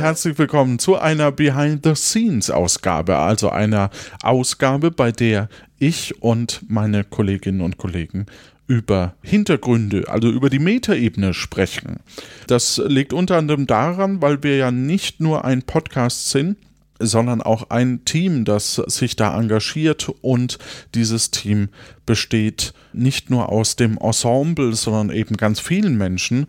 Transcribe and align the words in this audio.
herzlich 0.00 0.38
willkommen 0.38 0.78
zu 0.78 0.96
einer 0.96 1.30
Behind-the-Scenes-Ausgabe, 1.30 3.18
also 3.18 3.50
einer 3.50 3.90
Ausgabe, 4.22 4.90
bei 4.90 5.12
der 5.12 5.50
ich 5.78 6.22
und 6.22 6.62
meine 6.68 7.04
Kolleginnen 7.04 7.60
und 7.60 7.76
Kollegen 7.76 8.24
über 8.66 9.14
Hintergründe, 9.20 10.08
also 10.08 10.30
über 10.30 10.48
die 10.48 10.58
Metaebene 10.58 11.34
sprechen. 11.34 12.00
Das 12.46 12.80
liegt 12.82 13.12
unter 13.12 13.36
anderem 13.36 13.66
daran, 13.66 14.22
weil 14.22 14.42
wir 14.42 14.56
ja 14.56 14.70
nicht 14.70 15.20
nur 15.20 15.44
ein 15.44 15.62
Podcast 15.62 16.30
sind, 16.30 16.56
sondern 16.98 17.42
auch 17.42 17.68
ein 17.68 18.04
Team, 18.06 18.46
das 18.46 18.76
sich 18.76 19.16
da 19.16 19.38
engagiert 19.38 20.10
und 20.22 20.58
dieses 20.94 21.30
Team 21.30 21.68
besteht 22.06 22.72
nicht 22.94 23.28
nur 23.28 23.50
aus 23.50 23.76
dem 23.76 23.98
Ensemble, 23.98 24.74
sondern 24.74 25.10
eben 25.14 25.36
ganz 25.36 25.60
vielen 25.60 25.98
Menschen 25.98 26.46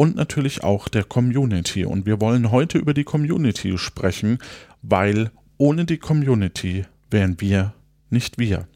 und 0.00 0.16
natürlich 0.16 0.64
auch 0.64 0.88
der 0.88 1.04
Community. 1.04 1.84
Und 1.84 2.06
wir 2.06 2.22
wollen 2.22 2.50
heute 2.50 2.78
über 2.78 2.94
die 2.94 3.04
Community 3.04 3.76
sprechen, 3.76 4.38
weil 4.80 5.30
ohne 5.58 5.84
die 5.84 5.98
Community 5.98 6.86
wären 7.10 7.38
wir 7.38 7.74
nicht 8.08 8.38
wir. 8.38 8.66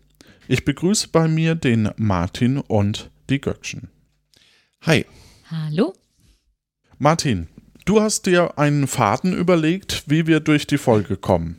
Ich 0.48 0.66
begrüße 0.66 1.08
bei 1.08 1.26
mir 1.26 1.54
den 1.54 1.88
Martin 1.96 2.58
und 2.58 3.10
die 3.30 3.40
Göckchen. 3.40 3.88
Hi. 4.82 5.06
Hallo. 5.50 5.94
Martin, 6.98 7.48
Du 7.86 8.00
hast 8.00 8.24
dir 8.24 8.58
einen 8.58 8.86
Faden 8.86 9.34
überlegt, 9.34 10.04
wie 10.06 10.26
wir 10.26 10.40
durch 10.40 10.66
die 10.66 10.78
Folge 10.78 11.18
kommen. 11.18 11.58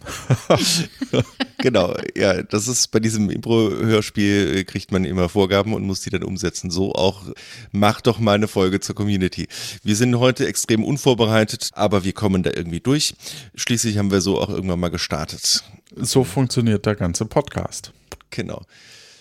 genau, 1.65 1.95
ja, 2.15 2.43
das 2.43 2.67
ist 2.67 2.91
bei 2.91 2.99
diesem 2.99 3.31
Impro-Hörspiel 3.31 4.57
äh, 4.57 4.63
kriegt 4.65 4.91
man 4.91 5.03
immer 5.03 5.29
Vorgaben 5.29 5.73
und 5.73 5.83
muss 5.83 6.01
die 6.01 6.11
dann 6.11 6.23
umsetzen. 6.23 6.69
So 6.69 6.93
auch, 6.93 7.23
mach 7.71 8.01
doch 8.01 8.19
mal 8.19 8.35
eine 8.35 8.47
Folge 8.47 8.79
zur 8.81 8.93
Community. 8.93 9.47
Wir 9.83 9.95
sind 9.95 10.19
heute 10.19 10.45
extrem 10.45 10.83
unvorbereitet, 10.83 11.71
aber 11.73 12.03
wir 12.03 12.13
kommen 12.13 12.43
da 12.43 12.51
irgendwie 12.53 12.81
durch. 12.81 13.15
Schließlich 13.55 13.97
haben 13.97 14.11
wir 14.11 14.21
so 14.21 14.39
auch 14.39 14.49
irgendwann 14.49 14.79
mal 14.79 14.89
gestartet. 14.89 15.63
So 15.95 16.23
funktioniert 16.23 16.85
der 16.85 16.93
ganze 16.93 17.25
Podcast. 17.25 17.91
Genau. 18.29 18.61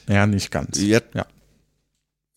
Ja, 0.06 0.27
nicht 0.27 0.51
ganz. 0.51 0.79
Ja, 0.79 1.01
ja 1.14 1.25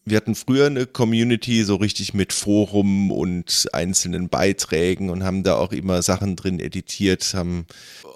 wir 0.09 0.15
hatten 0.15 0.35
früher 0.35 0.67
eine 0.67 0.85
Community 0.85 1.63
so 1.65 1.75
richtig 1.75 2.13
mit 2.13 2.31
Forum 2.31 3.11
und 3.11 3.67
einzelnen 3.73 4.29
Beiträgen 4.29 5.09
und 5.09 5.23
haben 5.25 5.43
da 5.43 5.55
auch 5.55 5.73
immer 5.73 6.01
Sachen 6.01 6.37
drin 6.37 6.61
editiert, 6.61 7.33
haben 7.33 7.65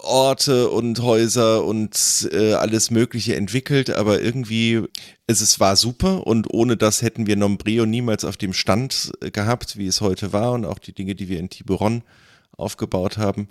Orte 0.01 0.69
und 0.69 1.01
Häuser 1.01 1.65
und 1.65 2.29
äh, 2.31 2.53
alles 2.53 2.91
Mögliche 2.91 3.35
entwickelt, 3.35 3.89
aber 3.89 4.21
irgendwie 4.21 4.83
es, 5.27 5.41
es 5.41 5.59
war 5.59 5.75
super 5.75 6.25
und 6.25 6.49
ohne 6.49 6.77
das 6.77 7.01
hätten 7.01 7.27
wir 7.27 7.35
Nombreo 7.35 7.85
niemals 7.85 8.23
auf 8.23 8.37
dem 8.37 8.53
Stand 8.53 9.11
äh, 9.21 9.29
gehabt, 9.29 9.77
wie 9.77 9.87
es 9.87 9.99
heute 9.99 10.31
war 10.31 10.53
und 10.53 10.63
auch 10.63 10.79
die 10.79 10.93
Dinge, 10.93 11.13
die 11.13 11.27
wir 11.27 11.39
in 11.39 11.49
Tiburon 11.49 12.03
aufgebaut 12.55 13.17
haben. 13.17 13.49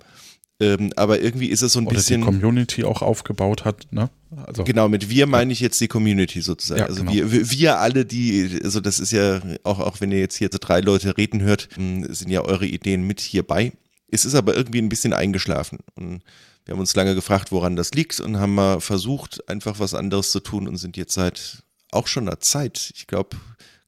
Ähm, 0.61 0.93
aber 0.95 1.21
irgendwie 1.21 1.47
ist 1.47 1.63
es 1.63 1.73
so 1.73 1.79
ein 1.79 1.87
Oder 1.87 1.95
bisschen. 1.95 2.21
die 2.21 2.25
Community 2.25 2.83
auch 2.83 3.01
aufgebaut 3.01 3.65
hat, 3.65 3.87
ne? 3.89 4.11
Also, 4.45 4.63
genau, 4.63 4.87
mit 4.87 5.09
wir 5.09 5.25
meine 5.25 5.51
ich 5.51 5.59
jetzt 5.59 5.81
die 5.81 5.87
Community 5.87 6.39
sozusagen. 6.41 6.81
Ja, 6.81 6.85
also 6.85 7.03
genau. 7.03 7.13
wir, 7.13 7.49
wir 7.49 7.79
alle, 7.79 8.05
die, 8.05 8.59
also 8.63 8.79
das 8.79 8.99
ist 8.99 9.11
ja, 9.11 9.41
auch, 9.63 9.79
auch 9.79 9.99
wenn 10.01 10.11
ihr 10.11 10.19
jetzt 10.19 10.37
hier 10.37 10.49
so 10.51 10.59
drei 10.61 10.79
Leute 10.79 11.17
reden 11.17 11.41
hört, 11.41 11.67
hm, 11.73 12.13
sind 12.13 12.29
ja 12.29 12.41
eure 12.41 12.67
Ideen 12.67 13.07
mit 13.07 13.19
hierbei. 13.19 13.73
Es 14.09 14.23
ist 14.23 14.35
aber 14.35 14.55
irgendwie 14.55 14.79
ein 14.79 14.89
bisschen 14.89 15.13
eingeschlafen. 15.13 15.79
Und 15.95 16.21
wir 16.65 16.73
haben 16.73 16.79
uns 16.79 16.95
lange 16.95 17.15
gefragt, 17.15 17.51
woran 17.51 17.75
das 17.75 17.91
liegt 17.91 18.19
und 18.19 18.37
haben 18.37 18.53
mal 18.53 18.81
versucht, 18.81 19.49
einfach 19.49 19.79
was 19.79 19.95
anderes 19.95 20.31
zu 20.31 20.41
tun 20.41 20.67
und 20.67 20.77
sind 20.77 20.95
jetzt 20.95 21.15
seit 21.15 21.63
auch 21.91 22.05
schon 22.05 22.27
einer 22.27 22.39
Zeit, 22.39 22.91
ich 22.95 23.07
glaube, 23.07 23.35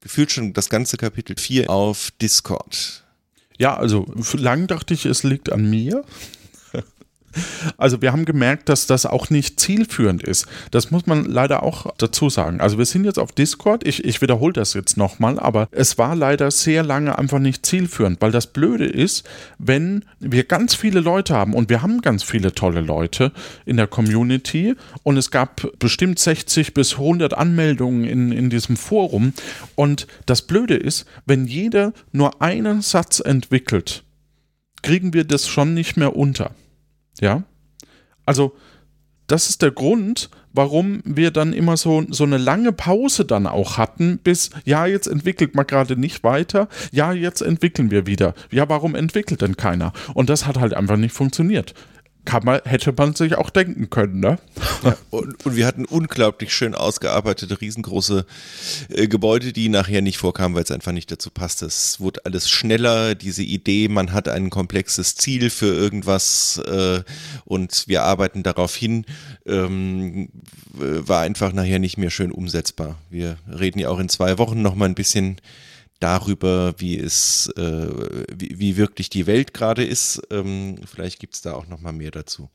gefühlt 0.01 0.31
schon 0.31 0.53
das 0.53 0.69
ganze 0.69 0.97
Kapitel 0.97 1.35
4 1.37 1.69
auf 1.69 2.11
Discord. 2.19 3.03
Ja, 3.59 3.77
also 3.77 4.11
lang 4.33 4.65
dachte 4.65 4.95
ich, 4.95 5.05
es 5.05 5.23
liegt 5.23 5.51
an 5.51 5.69
mir. 5.69 6.03
Also 7.77 8.01
wir 8.01 8.11
haben 8.11 8.25
gemerkt, 8.25 8.69
dass 8.69 8.87
das 8.87 9.05
auch 9.05 9.29
nicht 9.29 9.59
zielführend 9.59 10.23
ist. 10.23 10.45
Das 10.71 10.91
muss 10.91 11.05
man 11.05 11.25
leider 11.25 11.63
auch 11.63 11.93
dazu 11.97 12.29
sagen. 12.29 12.61
Also 12.61 12.77
wir 12.77 12.85
sind 12.85 13.05
jetzt 13.05 13.19
auf 13.19 13.31
Discord, 13.31 13.85
ich, 13.85 14.03
ich 14.03 14.21
wiederhole 14.21 14.53
das 14.53 14.73
jetzt 14.73 14.97
nochmal, 14.97 15.39
aber 15.39 15.67
es 15.71 15.97
war 15.97 16.15
leider 16.15 16.51
sehr 16.51 16.83
lange 16.83 17.17
einfach 17.17 17.39
nicht 17.39 17.65
zielführend, 17.65 18.21
weil 18.21 18.31
das 18.31 18.47
Blöde 18.47 18.85
ist, 18.85 19.23
wenn 19.57 20.05
wir 20.19 20.43
ganz 20.43 20.75
viele 20.75 20.99
Leute 20.99 21.35
haben 21.35 21.53
und 21.53 21.69
wir 21.69 21.81
haben 21.81 22.01
ganz 22.01 22.23
viele 22.23 22.53
tolle 22.53 22.81
Leute 22.81 23.31
in 23.65 23.77
der 23.77 23.87
Community 23.87 24.75
und 25.03 25.17
es 25.17 25.31
gab 25.31 25.67
bestimmt 25.79 26.19
60 26.19 26.73
bis 26.73 26.93
100 26.93 27.33
Anmeldungen 27.33 28.05
in, 28.05 28.31
in 28.31 28.49
diesem 28.49 28.77
Forum 28.77 29.33
und 29.75 30.07
das 30.25 30.43
Blöde 30.43 30.75
ist, 30.75 31.05
wenn 31.25 31.45
jeder 31.45 31.93
nur 32.11 32.41
einen 32.41 32.81
Satz 32.81 33.19
entwickelt, 33.19 34.03
kriegen 34.81 35.13
wir 35.13 35.23
das 35.23 35.47
schon 35.47 35.73
nicht 35.73 35.97
mehr 35.97 36.15
unter. 36.15 36.51
Ja. 37.19 37.43
Also, 38.25 38.55
das 39.27 39.49
ist 39.49 39.61
der 39.61 39.71
Grund, 39.71 40.29
warum 40.51 41.01
wir 41.05 41.31
dann 41.31 41.53
immer 41.53 41.77
so, 41.77 42.03
so 42.09 42.23
eine 42.23 42.37
lange 42.37 42.71
Pause 42.71 43.25
dann 43.25 43.47
auch 43.47 43.77
hatten, 43.77 44.19
bis, 44.19 44.49
ja, 44.65 44.85
jetzt 44.85 45.07
entwickelt 45.07 45.55
man 45.55 45.65
gerade 45.65 45.95
nicht 45.95 46.23
weiter, 46.23 46.67
ja, 46.91 47.13
jetzt 47.13 47.41
entwickeln 47.41 47.89
wir 47.89 48.05
wieder. 48.05 48.33
Ja, 48.51 48.67
warum 48.69 48.95
entwickelt 48.95 49.41
denn 49.41 49.57
keiner? 49.57 49.93
Und 50.13 50.29
das 50.29 50.45
hat 50.45 50.59
halt 50.59 50.73
einfach 50.73 50.97
nicht 50.97 51.13
funktioniert 51.13 51.73
kann 52.25 52.45
man, 52.45 52.61
hätte 52.63 52.93
man 52.97 53.15
sich 53.15 53.35
auch 53.35 53.49
denken 53.49 53.89
können, 53.89 54.19
ne? 54.19 54.39
Ja, 54.83 54.97
und, 55.09 55.45
und, 55.45 55.55
wir 55.55 55.65
hatten 55.65 55.85
unglaublich 55.85 56.53
schön 56.53 56.73
ausgearbeitete, 56.73 57.59
riesengroße 57.59 58.25
äh, 58.89 59.07
Gebäude, 59.07 59.51
die 59.51 59.69
nachher 59.69 60.01
nicht 60.01 60.17
vorkamen, 60.17 60.55
weil 60.55 60.63
es 60.63 60.71
einfach 60.71 60.93
nicht 60.93 61.11
dazu 61.11 61.29
passte. 61.31 61.65
Es 61.65 61.99
wurde 61.99 62.25
alles 62.25 62.49
schneller, 62.49 63.15
diese 63.15 63.43
Idee, 63.43 63.89
man 63.89 64.13
hat 64.13 64.29
ein 64.29 64.49
komplexes 64.49 65.15
Ziel 65.15 65.49
für 65.49 65.73
irgendwas 65.73 66.59
äh, 66.65 67.03
und 67.45 67.87
wir 67.87 68.03
arbeiten 68.03 68.43
darauf 68.43 68.75
hin, 68.75 69.05
ähm, 69.45 70.29
war 70.71 71.21
einfach 71.21 71.51
nachher 71.51 71.79
nicht 71.79 71.97
mehr 71.97 72.09
schön 72.09 72.31
umsetzbar. 72.31 72.97
Wir 73.09 73.37
reden 73.47 73.79
ja 73.79 73.89
auch 73.89 73.99
in 73.99 74.09
zwei 74.09 74.37
Wochen 74.37 74.61
nochmal 74.61 74.89
ein 74.89 74.95
bisschen 74.95 75.41
darüber, 75.99 76.73
wie 76.77 76.99
es, 76.99 77.47
äh, 77.55 77.87
wie, 78.35 78.59
wie, 78.59 78.77
wirklich 78.77 79.09
die 79.09 79.27
Welt 79.27 79.53
gerade 79.53 79.83
ist. 79.83 80.21
Ähm, 80.31 80.77
vielleicht 80.85 81.19
gibt 81.19 81.35
es 81.35 81.41
da 81.41 81.53
auch 81.53 81.67
noch 81.67 81.79
mal 81.79 81.93
mehr 81.93 82.11
dazu. 82.11 82.49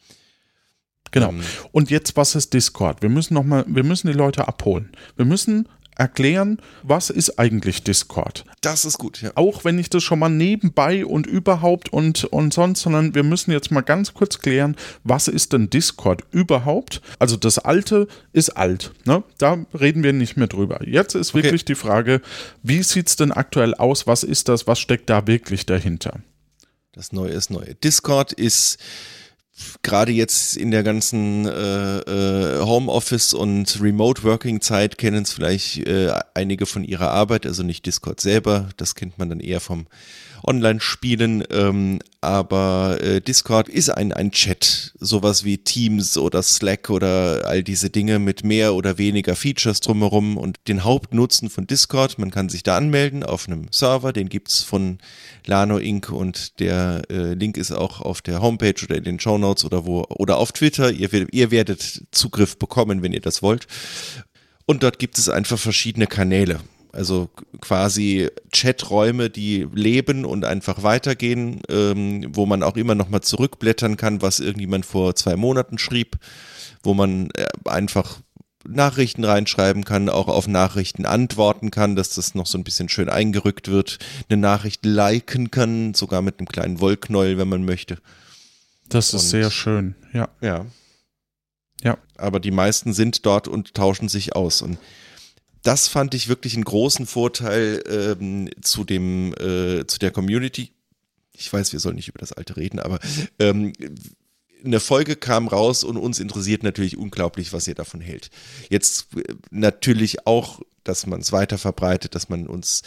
Genau. 1.10 1.30
Ähm, 1.30 1.42
Und 1.72 1.90
jetzt, 1.90 2.16
was 2.16 2.34
ist 2.34 2.52
Discord? 2.52 3.02
Wir 3.02 3.08
müssen 3.08 3.34
noch 3.34 3.44
mal, 3.44 3.64
wir 3.66 3.84
müssen 3.84 4.08
die 4.08 4.12
Leute 4.12 4.46
abholen. 4.46 4.92
Wir 5.16 5.24
müssen 5.24 5.68
erklären, 5.98 6.58
was 6.82 7.10
ist 7.10 7.38
eigentlich 7.38 7.82
Discord. 7.82 8.44
Das 8.62 8.84
ist 8.84 8.98
gut, 8.98 9.20
ja. 9.20 9.32
Auch 9.34 9.64
wenn 9.64 9.78
ich 9.78 9.90
das 9.90 10.02
schon 10.02 10.20
mal 10.20 10.28
nebenbei 10.28 11.04
und 11.04 11.26
überhaupt 11.26 11.92
und, 11.92 12.24
und 12.24 12.54
sonst, 12.54 12.80
sondern 12.80 13.14
wir 13.14 13.24
müssen 13.24 13.50
jetzt 13.50 13.70
mal 13.70 13.82
ganz 13.82 14.14
kurz 14.14 14.38
klären, 14.38 14.76
was 15.04 15.28
ist 15.28 15.52
denn 15.52 15.70
Discord 15.70 16.22
überhaupt? 16.30 17.02
Also 17.18 17.36
das 17.36 17.58
Alte 17.58 18.06
ist 18.32 18.50
alt, 18.50 18.92
ne? 19.04 19.24
Da 19.38 19.58
reden 19.78 20.02
wir 20.02 20.12
nicht 20.12 20.36
mehr 20.36 20.46
drüber. 20.46 20.80
Jetzt 20.86 21.14
ist 21.14 21.34
okay. 21.34 21.42
wirklich 21.42 21.64
die 21.64 21.74
Frage, 21.74 22.22
wie 22.62 22.82
sieht 22.82 23.08
es 23.08 23.16
denn 23.16 23.32
aktuell 23.32 23.74
aus? 23.74 24.06
Was 24.06 24.22
ist 24.22 24.48
das? 24.48 24.66
Was 24.66 24.78
steckt 24.78 25.10
da 25.10 25.26
wirklich 25.26 25.66
dahinter? 25.66 26.20
Das 26.92 27.12
Neue 27.12 27.30
ist 27.30 27.50
neu. 27.50 27.74
Discord 27.82 28.32
ist 28.32 28.78
gerade 29.82 30.12
jetzt 30.12 30.56
in 30.56 30.70
der 30.70 30.82
ganzen 30.82 31.46
äh, 31.46 31.98
äh, 31.98 32.60
Homeoffice 32.60 33.34
und 33.34 33.80
Remote 33.80 34.22
Working 34.22 34.60
Zeit 34.60 34.98
kennen 34.98 35.22
es 35.24 35.32
vielleicht 35.32 35.86
äh, 35.86 36.12
einige 36.34 36.66
von 36.66 36.84
ihrer 36.84 37.10
Arbeit, 37.10 37.46
also 37.46 37.62
nicht 37.62 37.86
Discord 37.86 38.20
selber, 38.20 38.68
das 38.76 38.94
kennt 38.94 39.18
man 39.18 39.28
dann 39.28 39.40
eher 39.40 39.60
vom 39.60 39.86
Online-Spielen, 40.44 41.44
ähm, 41.50 41.98
aber 42.20 42.98
äh, 43.00 43.20
Discord 43.20 43.68
ist 43.68 43.90
ein, 43.90 44.12
ein 44.12 44.32
Chat, 44.32 44.92
sowas 44.98 45.44
wie 45.44 45.58
Teams 45.58 46.18
oder 46.18 46.42
Slack 46.42 46.90
oder 46.90 47.42
all 47.46 47.62
diese 47.62 47.90
Dinge 47.90 48.18
mit 48.18 48.44
mehr 48.44 48.74
oder 48.74 48.98
weniger 48.98 49.36
Features 49.36 49.80
drumherum 49.80 50.36
und 50.36 50.58
den 50.66 50.84
Hauptnutzen 50.84 51.50
von 51.50 51.66
Discord, 51.66 52.18
man 52.18 52.30
kann 52.30 52.48
sich 52.48 52.62
da 52.62 52.76
anmelden 52.76 53.22
auf 53.22 53.46
einem 53.46 53.66
Server, 53.70 54.12
den 54.12 54.28
gibt's 54.28 54.62
von 54.62 54.98
Lano 55.46 55.78
Inc. 55.78 56.10
und 56.10 56.60
der 56.60 57.02
äh, 57.10 57.34
Link 57.34 57.56
ist 57.56 57.72
auch 57.72 58.00
auf 58.00 58.20
der 58.20 58.42
Homepage 58.42 58.84
oder 58.84 58.96
in 58.96 59.04
den 59.04 59.20
Show 59.20 59.38
Notes 59.38 59.64
oder 59.64 59.86
wo 59.86 60.04
oder 60.08 60.38
auf 60.38 60.52
Twitter. 60.52 60.90
Ihr, 60.90 61.32
ihr 61.32 61.50
werdet 61.50 62.04
Zugriff 62.10 62.58
bekommen, 62.58 63.02
wenn 63.02 63.12
ihr 63.12 63.20
das 63.20 63.42
wollt. 63.42 63.66
Und 64.66 64.82
dort 64.82 64.98
gibt 64.98 65.18
es 65.18 65.28
einfach 65.28 65.58
verschiedene 65.58 66.06
Kanäle. 66.06 66.60
Also 66.92 67.28
quasi 67.60 68.28
Chaträume, 68.52 69.30
die 69.30 69.66
leben 69.72 70.24
und 70.24 70.44
einfach 70.44 70.82
weitergehen, 70.82 71.60
ähm, 71.68 72.26
wo 72.30 72.46
man 72.46 72.62
auch 72.62 72.76
immer 72.76 72.94
noch 72.94 73.08
mal 73.08 73.20
zurückblättern 73.20 73.96
kann, 73.96 74.22
was 74.22 74.40
irgendjemand 74.40 74.86
vor 74.86 75.14
zwei 75.14 75.36
Monaten 75.36 75.78
schrieb, 75.78 76.16
wo 76.82 76.94
man 76.94 77.30
äh, 77.34 77.46
einfach 77.66 78.20
Nachrichten 78.66 79.24
reinschreiben 79.24 79.84
kann, 79.84 80.08
auch 80.08 80.28
auf 80.28 80.48
Nachrichten 80.48 81.06
antworten 81.06 81.70
kann, 81.70 81.96
dass 81.96 82.10
das 82.10 82.34
noch 82.34 82.46
so 82.46 82.58
ein 82.58 82.64
bisschen 82.64 82.88
schön 82.88 83.08
eingerückt 83.08 83.68
wird, 83.68 83.98
eine 84.28 84.40
Nachricht 84.40 84.84
liken 84.84 85.50
kann, 85.50 85.94
sogar 85.94 86.22
mit 86.22 86.38
einem 86.38 86.48
kleinen 86.48 86.80
Wollknäuel, 86.80 87.38
wenn 87.38 87.48
man 87.48 87.64
möchte. 87.64 87.98
Das 88.88 89.08
ist 89.08 89.24
und, 89.24 89.28
sehr 89.28 89.50
schön, 89.50 89.94
ja. 90.12 90.28
Ja. 90.40 90.66
Ja. 91.82 91.98
Aber 92.16 92.40
die 92.40 92.50
meisten 92.50 92.92
sind 92.92 93.24
dort 93.24 93.48
und 93.48 93.74
tauschen 93.74 94.08
sich 94.08 94.34
aus. 94.34 94.62
Und 94.62 94.78
das 95.68 95.86
fand 95.86 96.14
ich 96.14 96.28
wirklich 96.28 96.54
einen 96.54 96.64
großen 96.64 97.04
Vorteil 97.04 97.84
ähm, 97.86 98.48
zu 98.62 98.84
dem, 98.84 99.34
äh, 99.34 99.86
zu 99.86 99.98
der 99.98 100.10
Community. 100.10 100.72
ich 101.34 101.52
weiß, 101.52 101.74
wir 101.74 101.78
sollen 101.78 101.96
nicht 101.96 102.08
über 102.08 102.18
das 102.18 102.32
Alte 102.32 102.56
reden, 102.56 102.78
aber 102.78 102.98
ähm, 103.38 103.74
eine 104.64 104.80
Folge 104.80 105.16
kam 105.16 105.48
raus 105.48 105.84
und 105.84 105.96
uns 105.96 106.18
interessiert 106.18 106.62
natürlich 106.62 106.96
unglaublich, 106.96 107.52
was 107.52 107.68
ihr 107.68 107.74
davon 107.74 108.00
hält. 108.00 108.30
Jetzt 108.68 109.08
äh, 109.16 109.34
natürlich 109.50 110.26
auch, 110.26 110.60
dass 110.84 111.06
man 111.06 111.20
es 111.20 111.32
weiter 111.32 111.58
verbreitet, 111.58 112.14
dass 112.14 112.30
man 112.30 112.46
uns 112.46 112.82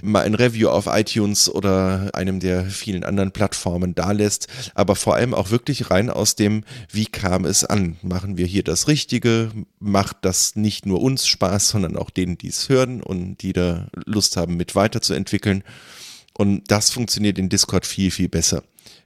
mal 0.00 0.24
ein 0.24 0.34
Review 0.34 0.70
auf 0.70 0.86
iTunes 0.86 1.50
oder 1.50 2.10
einem 2.14 2.40
der 2.40 2.64
vielen 2.64 3.04
anderen 3.04 3.32
Plattformen 3.32 3.94
da 3.94 4.12
lässt, 4.12 4.46
aber 4.74 4.96
vor 4.96 5.16
allem 5.16 5.34
auch 5.34 5.50
wirklich 5.50 5.90
rein 5.90 6.08
aus 6.08 6.34
dem, 6.34 6.64
wie 6.90 7.06
kam 7.06 7.44
es 7.44 7.64
an? 7.64 7.96
Machen 8.02 8.38
wir 8.38 8.46
hier 8.46 8.62
das 8.62 8.88
Richtige? 8.88 9.50
Macht 9.80 10.18
das 10.22 10.56
nicht 10.56 10.86
nur 10.86 11.02
uns 11.02 11.26
Spaß, 11.26 11.68
sondern 11.68 11.96
auch 11.96 12.08
denen, 12.08 12.38
die 12.38 12.48
es 12.48 12.70
hören 12.70 13.02
und 13.02 13.42
die 13.42 13.52
da 13.52 13.88
Lust 14.06 14.38
haben, 14.38 14.56
mit 14.56 14.74
weiterzuentwickeln? 14.74 15.62
Und 16.34 16.70
das 16.70 16.90
funktioniert 16.90 17.38
in 17.38 17.48
Discord 17.48 17.86
viel, 17.86 18.10
viel 18.10 18.28
besser 18.28 18.62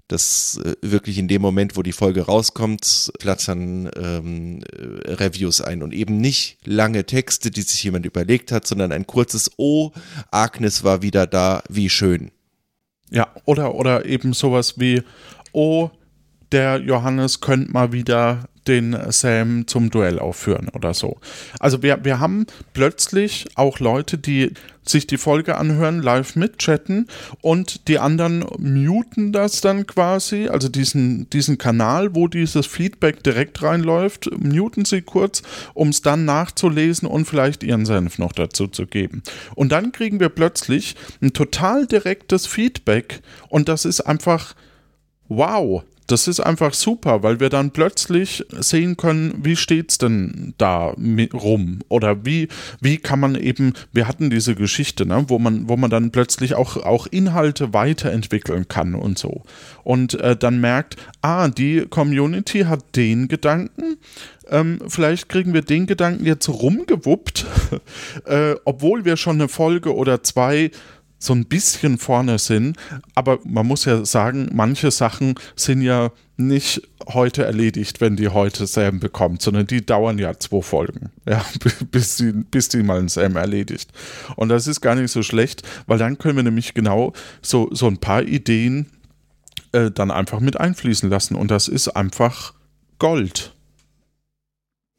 dass 0.09 0.61
äh, 0.65 0.77
wirklich 0.83 1.19
in 1.19 1.29
dem 1.29 1.43
Moment, 1.43 1.77
wo 1.77 1.83
die 1.83 1.93
Folge 1.93 2.23
rauskommt, 2.23 3.13
platzern 3.19 3.91
ähm, 3.97 4.63
äh, 4.63 5.13
Reviews 5.15 5.61
ein 5.61 5.83
und 5.83 5.93
eben 5.93 6.19
nicht 6.19 6.59
lange 6.65 7.05
Texte, 7.05 7.51
die 7.51 7.63
sich 7.63 7.83
jemand 7.83 8.07
überlegt 8.07 8.53
hat, 8.53 8.67
sondern 8.67 8.93
ein 8.93 9.07
kurzes 9.07 9.51
Oh, 9.57 9.91
Agnes 10.31 10.85
war 10.85 11.03
wieder 11.03 11.27
da, 11.27 11.63
wie 11.69 11.91
schön. 11.91 12.31
Ja, 13.11 13.29
oder, 13.45 13.75
oder 13.75 14.05
eben 14.05 14.33
sowas 14.33 14.79
wie 14.79 15.03
Oh, 15.53 15.91
der 16.53 16.79
Johannes 16.79 17.41
könnte 17.41 17.73
mal 17.73 17.93
wieder 17.93 18.49
den 18.69 18.97
Sam 19.11 19.67
zum 19.67 19.91
Duell 19.91 20.19
aufführen 20.19 20.69
oder 20.69 20.95
so. 20.95 21.19
Also 21.61 21.83
wir, 21.83 22.05
wir 22.05 22.21
haben 22.21 22.47
plötzlich 22.73 23.47
auch 23.55 23.79
Leute, 23.81 24.19
die 24.19 24.53
sich 24.89 25.07
die 25.07 25.17
Folge 25.17 25.59
anhören, 25.59 26.01
live 26.01 26.37
mitchatten 26.37 27.09
und 27.41 27.89
die 27.89 27.99
anderen 27.99 28.45
muten 28.59 29.33
das 29.33 29.61
dann 29.61 29.87
quasi, 29.87 30.49
also 30.49 30.69
diesen, 30.69 31.29
diesen 31.31 31.59
Kanal, 31.59 32.15
wo 32.15 32.29
dieses 32.29 32.67
Feedback 32.67 33.23
direkt 33.23 33.63
reinläuft, 33.63 34.31
muten 34.39 34.85
sie 34.85 35.03
kurz, 35.03 35.43
um 35.75 35.89
es 35.89 36.03
dann 36.03 36.25
nachzulesen 36.25 37.09
und 37.09 37.25
vielleicht 37.25 37.63
ihren 37.63 37.85
Senf 37.85 38.19
noch 38.19 38.33
dazu 38.33 38.69
zu 38.69 38.87
geben. 38.87 39.23
Und 39.55 39.73
dann 39.73 39.93
kriegen 39.93 40.21
wir 40.21 40.29
plötzlich 40.29 40.95
ein 41.21 41.33
total 41.33 41.87
direktes 41.87 42.47
Feedback 42.47 43.23
und 43.49 43.69
das 43.69 43.85
ist 43.85 44.03
einfach 44.03 44.55
wow, 45.29 45.83
das 46.07 46.29
ist 46.29 46.41
einfach 46.41 46.75
super, 46.75 47.23
weil 47.23 47.41
wir 47.41 47.49
dann 47.49 47.71
plötzlich 47.71 48.45
sehen 48.59 48.97
können, 48.97 49.35
wie 49.43 49.57
steht 49.57 49.91
es 49.91 49.99
denn 49.99 50.55
da 50.59 50.95
rum 51.35 51.81
oder 51.89 52.25
wie, 52.25 52.49
wie 52.81 52.99
kann 52.99 53.21
man 53.21 53.35
eben, 53.35 53.75
wir 53.93 54.07
hatten 54.07 54.31
diese 54.31 54.55
Geschichte, 54.55 55.07
ne, 55.07 55.25
wo 55.29 55.39
man, 55.39 55.69
wo 55.69 55.77
man 55.77 55.91
dann 55.91 56.11
plötzlich 56.11 56.55
auch, 56.55 56.77
auch 56.77 57.07
Inhalte 57.07 57.73
weiterentwickeln 57.73 58.69
kann 58.69 58.95
und 58.95 59.19
so. 59.19 59.43
Und 59.83 60.15
äh, 60.15 60.37
dann 60.37 60.61
merkt, 60.61 60.97
ah, 61.23 61.49
die 61.49 61.87
Community 61.89 62.61
hat 62.61 62.97
den 62.97 63.29
Gedanken, 63.29 63.99
ähm, 64.49 64.79
vielleicht 64.87 65.29
kriegen 65.29 65.55
wir 65.55 65.63
den 65.63 65.87
Gedanken 65.87 66.25
jetzt 66.25 66.49
rumgewuppt, 66.49 67.47
äh, 68.27 68.55
obwohl 68.65 69.05
wir 69.05 69.17
schon 69.17 69.37
eine 69.37 69.49
Folge 69.49 69.95
oder 69.95 70.23
zwei 70.23 70.71
so 71.27 71.35
ein 71.35 71.45
bisschen 71.45 71.99
vorne 71.99 72.39
sind. 72.39 72.77
Aber 73.15 73.39
man 73.45 73.67
muss 73.67 73.85
ja 73.85 74.05
sagen, 74.05 74.49
manche 74.53 74.91
Sachen 74.91 75.35
sind 75.57 75.83
ja 75.83 76.13
nicht 76.39 76.83
heute 77.07 77.45
erledigt, 77.45 78.01
wenn 78.01 78.17
die 78.17 78.29
heute 78.29 78.67
Sam 78.67 79.01
bekommt, 79.01 79.43
sondern 79.43 79.67
die 79.67 79.85
dauern 79.85 80.19
ja 80.19 80.39
zwei 80.39 80.61
Folgen, 80.61 81.11
ja, 81.27 81.45
bis 81.91 82.17
die, 82.17 82.33
bis 82.33 82.69
die 82.69 82.83
mal 82.83 82.99
ein 82.99 83.09
Sam 83.09 83.37
erledigt. 83.37 83.91
Und 84.37 84.51
das 84.51 84.67
ist 84.67 84.81
gar 84.81 84.95
nicht 84.95 85.11
so 85.11 85.23
schlecht, 85.23 85.63
weil 85.87 85.99
dann 85.99 86.19
können 86.19 86.37
wir 86.37 86.43
nämlich 86.43 86.75
genau 86.75 87.13
so, 87.43 87.69
so 87.73 87.87
ein 87.87 87.99
paar 87.99 88.23
Ideen 88.23 88.87
äh, 89.73 89.91
dann 89.91 90.11
einfach 90.11 90.41
mit 90.41 90.59
einfließen 90.59 91.09
lassen. 91.09 91.37
Und 91.37 91.51
das 91.51 91.69
ist 91.69 91.89
einfach 91.89 92.55
Gold. 92.99 93.55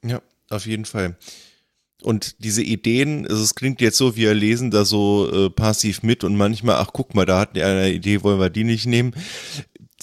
Ja, 0.04 0.22
auf 0.50 0.66
jeden 0.66 0.86
Fall. 0.86 1.16
Und 2.04 2.44
diese 2.44 2.62
Ideen, 2.62 3.26
also 3.28 3.42
es 3.42 3.56
klingt 3.56 3.82
jetzt 3.82 3.98
so, 3.98 4.16
wir 4.16 4.34
lesen 4.36 4.70
da 4.70 4.86
so 4.86 5.30
äh, 5.32 5.50
passiv 5.50 6.04
mit 6.04 6.24
und 6.24 6.36
manchmal, 6.36 6.76
ach 6.76 6.92
guck 6.94 7.16
mal, 7.16 7.26
da 7.26 7.40
hatten 7.40 7.56
wir 7.56 7.66
eine 7.66 7.92
Idee, 7.92 8.24
wollen 8.24 8.40
wir 8.40 8.52
die 8.52 8.64
nicht 8.64 8.86
nehmen. 8.86 9.14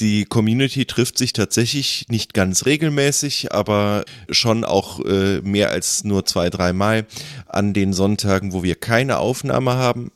Die 0.00 0.24
Community 0.24 0.86
trifft 0.86 1.18
sich 1.18 1.32
tatsächlich 1.32 2.06
nicht 2.08 2.34
ganz 2.34 2.66
regelmäßig, 2.66 3.52
aber 3.52 4.04
schon 4.28 4.64
auch 4.64 5.04
äh, 5.04 5.40
mehr 5.42 5.70
als 5.70 6.02
nur 6.02 6.26
zwei, 6.26 6.50
drei 6.50 6.72
Mal 6.72 7.06
an 7.46 7.74
den 7.74 7.92
Sonntagen, 7.92 8.52
wo 8.52 8.64
wir 8.64 8.74
keine 8.74 9.18
Aufnahme 9.18 9.74
haben 9.74 10.10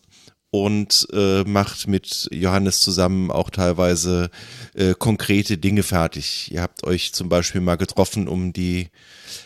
und 0.50 1.06
äh, 1.12 1.44
macht 1.44 1.88
mit 1.88 2.28
Johannes 2.32 2.80
zusammen 2.80 3.30
auch 3.30 3.50
teilweise 3.50 4.30
äh, 4.74 4.94
konkrete 4.94 5.58
Dinge 5.58 5.82
fertig. 5.82 6.50
Ihr 6.50 6.62
habt 6.62 6.84
euch 6.84 7.12
zum 7.12 7.28
Beispiel 7.28 7.60
mal 7.60 7.76
getroffen, 7.76 8.28
um 8.28 8.52
die 8.52 8.88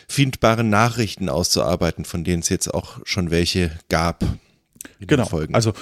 findbaren 0.07 0.69
Nachrichten 0.69 1.27
auszuarbeiten, 1.27 2.05
von 2.05 2.23
denen 2.23 2.41
es 2.41 2.49
jetzt 2.49 2.73
auch 2.73 2.99
schon 3.03 3.31
welche 3.31 3.71
gab. 3.89 4.23
Genau. 4.99 5.29
Also 5.51 5.73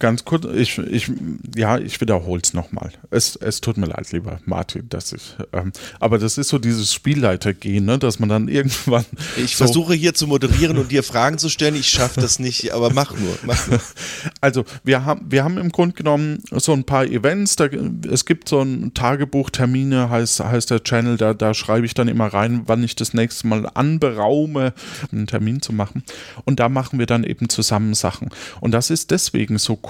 Ganz 0.00 0.24
kurz, 0.24 0.44
ich, 0.44 0.78
ich, 0.78 1.10
ja, 1.56 1.76
ich 1.76 2.00
wiederhole 2.00 2.40
es 2.40 2.54
nochmal. 2.54 2.92
Es, 3.10 3.34
es 3.34 3.60
tut 3.60 3.78
mir 3.78 3.86
leid, 3.86 4.12
lieber 4.12 4.38
Martin, 4.44 4.88
dass 4.88 5.12
ich, 5.12 5.34
ähm, 5.52 5.72
aber 5.98 6.18
das 6.18 6.38
ist 6.38 6.50
so 6.50 6.58
dieses 6.58 6.94
Spielleitergehen, 6.94 7.84
ne, 7.84 7.98
dass 7.98 8.20
man 8.20 8.28
dann 8.28 8.46
irgendwann. 8.48 9.04
Ich 9.36 9.56
so 9.56 9.64
versuche 9.64 9.94
hier 9.94 10.14
zu 10.14 10.28
moderieren 10.28 10.78
und 10.78 10.92
dir 10.92 11.02
Fragen 11.02 11.38
zu 11.38 11.48
stellen, 11.48 11.74
ich 11.74 11.88
schaffe 11.88 12.20
das 12.20 12.38
nicht, 12.38 12.72
aber 12.72 12.90
mach 12.90 13.16
nur, 13.16 13.36
mach 13.42 13.66
nur. 13.66 13.80
Also, 14.40 14.64
wir 14.84 15.04
haben, 15.04 15.26
wir 15.30 15.42
haben 15.42 15.58
im 15.58 15.70
Grunde 15.70 15.96
genommen 15.96 16.42
so 16.52 16.72
ein 16.72 16.84
paar 16.84 17.04
Events, 17.04 17.56
da, 17.56 17.66
es 17.66 18.24
gibt 18.24 18.48
so 18.48 18.60
ein 18.60 18.94
Tagebuchtermine, 18.94 20.10
heißt, 20.10 20.40
heißt 20.40 20.70
der 20.70 20.84
Channel, 20.84 21.16
da, 21.16 21.34
da 21.34 21.54
schreibe 21.54 21.86
ich 21.86 21.94
dann 21.94 22.06
immer 22.06 22.26
rein, 22.26 22.62
wann 22.66 22.84
ich 22.84 22.94
das 22.94 23.14
nächste 23.14 23.48
Mal 23.48 23.68
anberaume, 23.74 24.74
einen 25.10 25.26
Termin 25.26 25.60
zu 25.60 25.72
machen. 25.72 26.04
Und 26.44 26.60
da 26.60 26.68
machen 26.68 27.00
wir 27.00 27.06
dann 27.06 27.24
eben 27.24 27.48
zusammen 27.48 27.94
Sachen. 27.94 28.28
Und 28.60 28.72
das 28.72 28.90
ist 28.90 29.10
deswegen 29.10 29.58
so 29.58 29.78
cool, 29.82 29.87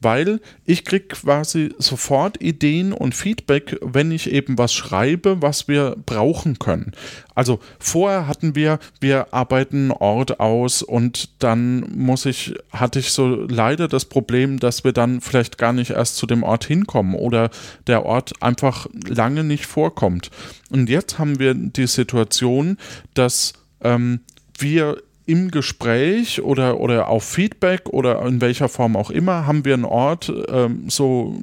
weil 0.00 0.40
ich 0.64 0.84
kriege 0.84 1.08
quasi 1.08 1.74
sofort 1.78 2.40
Ideen 2.42 2.92
und 2.92 3.14
Feedback, 3.14 3.78
wenn 3.80 4.10
ich 4.10 4.30
eben 4.30 4.58
was 4.58 4.72
schreibe, 4.72 5.42
was 5.42 5.68
wir 5.68 5.96
brauchen 6.06 6.58
können. 6.58 6.92
Also 7.34 7.58
vorher 7.78 8.26
hatten 8.26 8.54
wir, 8.54 8.78
wir 9.00 9.32
arbeiten 9.32 9.90
Ort 9.90 10.40
aus 10.40 10.82
und 10.82 11.42
dann 11.42 11.80
muss 11.96 12.26
ich, 12.26 12.54
hatte 12.70 12.98
ich 12.98 13.10
so 13.10 13.26
leider 13.26 13.88
das 13.88 14.04
Problem, 14.04 14.58
dass 14.58 14.84
wir 14.84 14.92
dann 14.92 15.20
vielleicht 15.20 15.58
gar 15.58 15.72
nicht 15.72 15.90
erst 15.90 16.16
zu 16.16 16.26
dem 16.26 16.42
Ort 16.42 16.64
hinkommen 16.64 17.14
oder 17.14 17.50
der 17.86 18.04
Ort 18.04 18.42
einfach 18.42 18.86
lange 19.06 19.44
nicht 19.44 19.66
vorkommt. 19.66 20.30
Und 20.70 20.88
jetzt 20.88 21.18
haben 21.18 21.38
wir 21.38 21.54
die 21.54 21.86
Situation, 21.86 22.78
dass 23.14 23.52
ähm, 23.80 24.20
wir 24.58 24.98
im 25.26 25.50
Gespräch 25.50 26.42
oder, 26.42 26.80
oder 26.80 27.08
auf 27.08 27.24
Feedback 27.24 27.88
oder 27.88 28.24
in 28.26 28.40
welcher 28.40 28.68
Form 28.68 28.96
auch 28.96 29.10
immer 29.10 29.46
haben 29.46 29.64
wir 29.64 29.74
einen 29.74 29.84
Ort 29.84 30.32
ähm, 30.48 30.84
so 30.88 31.38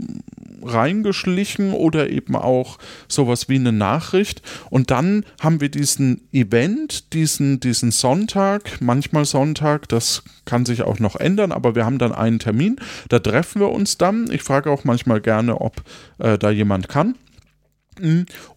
reingeschlichen 0.64 1.74
oder 1.74 2.10
eben 2.10 2.36
auch 2.36 2.78
sowas 3.08 3.50
wie 3.50 3.56
eine 3.56 3.72
Nachricht. 3.72 4.42
Und 4.70 4.92
dann 4.92 5.26
haben 5.40 5.62
wir 5.62 5.70
diesen 5.70 6.22
Event, 6.32 7.14
diesen, 7.14 7.60
diesen 7.60 7.92
Sonntag, 7.92 8.80
manchmal 8.80 9.26
Sonntag, 9.26 9.90
das 9.90 10.24
kann 10.46 10.66
sich 10.66 10.84
auch 10.84 11.00
noch 11.00 11.16
ändern, 11.16 11.52
aber 11.52 11.76
wir 11.76 11.86
haben 11.86 11.98
dann 11.98 12.14
einen 12.14 12.40
Termin, 12.40 12.76
da 13.10 13.20
treffen 13.20 13.62
wir 13.62 13.70
uns 13.70 13.98
dann. 13.98 14.32
Ich 14.32 14.44
frage 14.44 14.70
auch 14.70 14.84
manchmal 14.84 15.22
gerne, 15.22 15.60
ob 15.60 15.82
äh, 16.20 16.38
da 16.38 16.52
jemand 16.52 16.88
kann. 16.90 17.16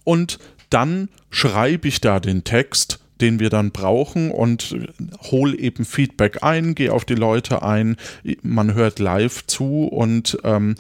Und 0.05 0.39
dann 0.71 1.09
schreibe 1.31 1.89
ich 1.89 2.01
da 2.01 2.21
den 2.21 2.45
Text 2.45 3.01
den 3.21 3.39
wir 3.41 3.51
dann 3.51 3.71
brauchen 3.71 4.31
und 4.31 4.77
hole 5.31 5.57
eben 5.57 5.85
Feedback 5.85 6.43
ein, 6.43 6.75
gehe 6.75 6.93
auf 6.93 7.05
die 7.05 7.15
Leute 7.15 7.63
ein, 7.63 7.97
man 8.43 8.75
hört 8.75 8.99
live 8.99 9.47
zu 9.47 9.85
und 9.85 10.39
ähm, 10.45 10.75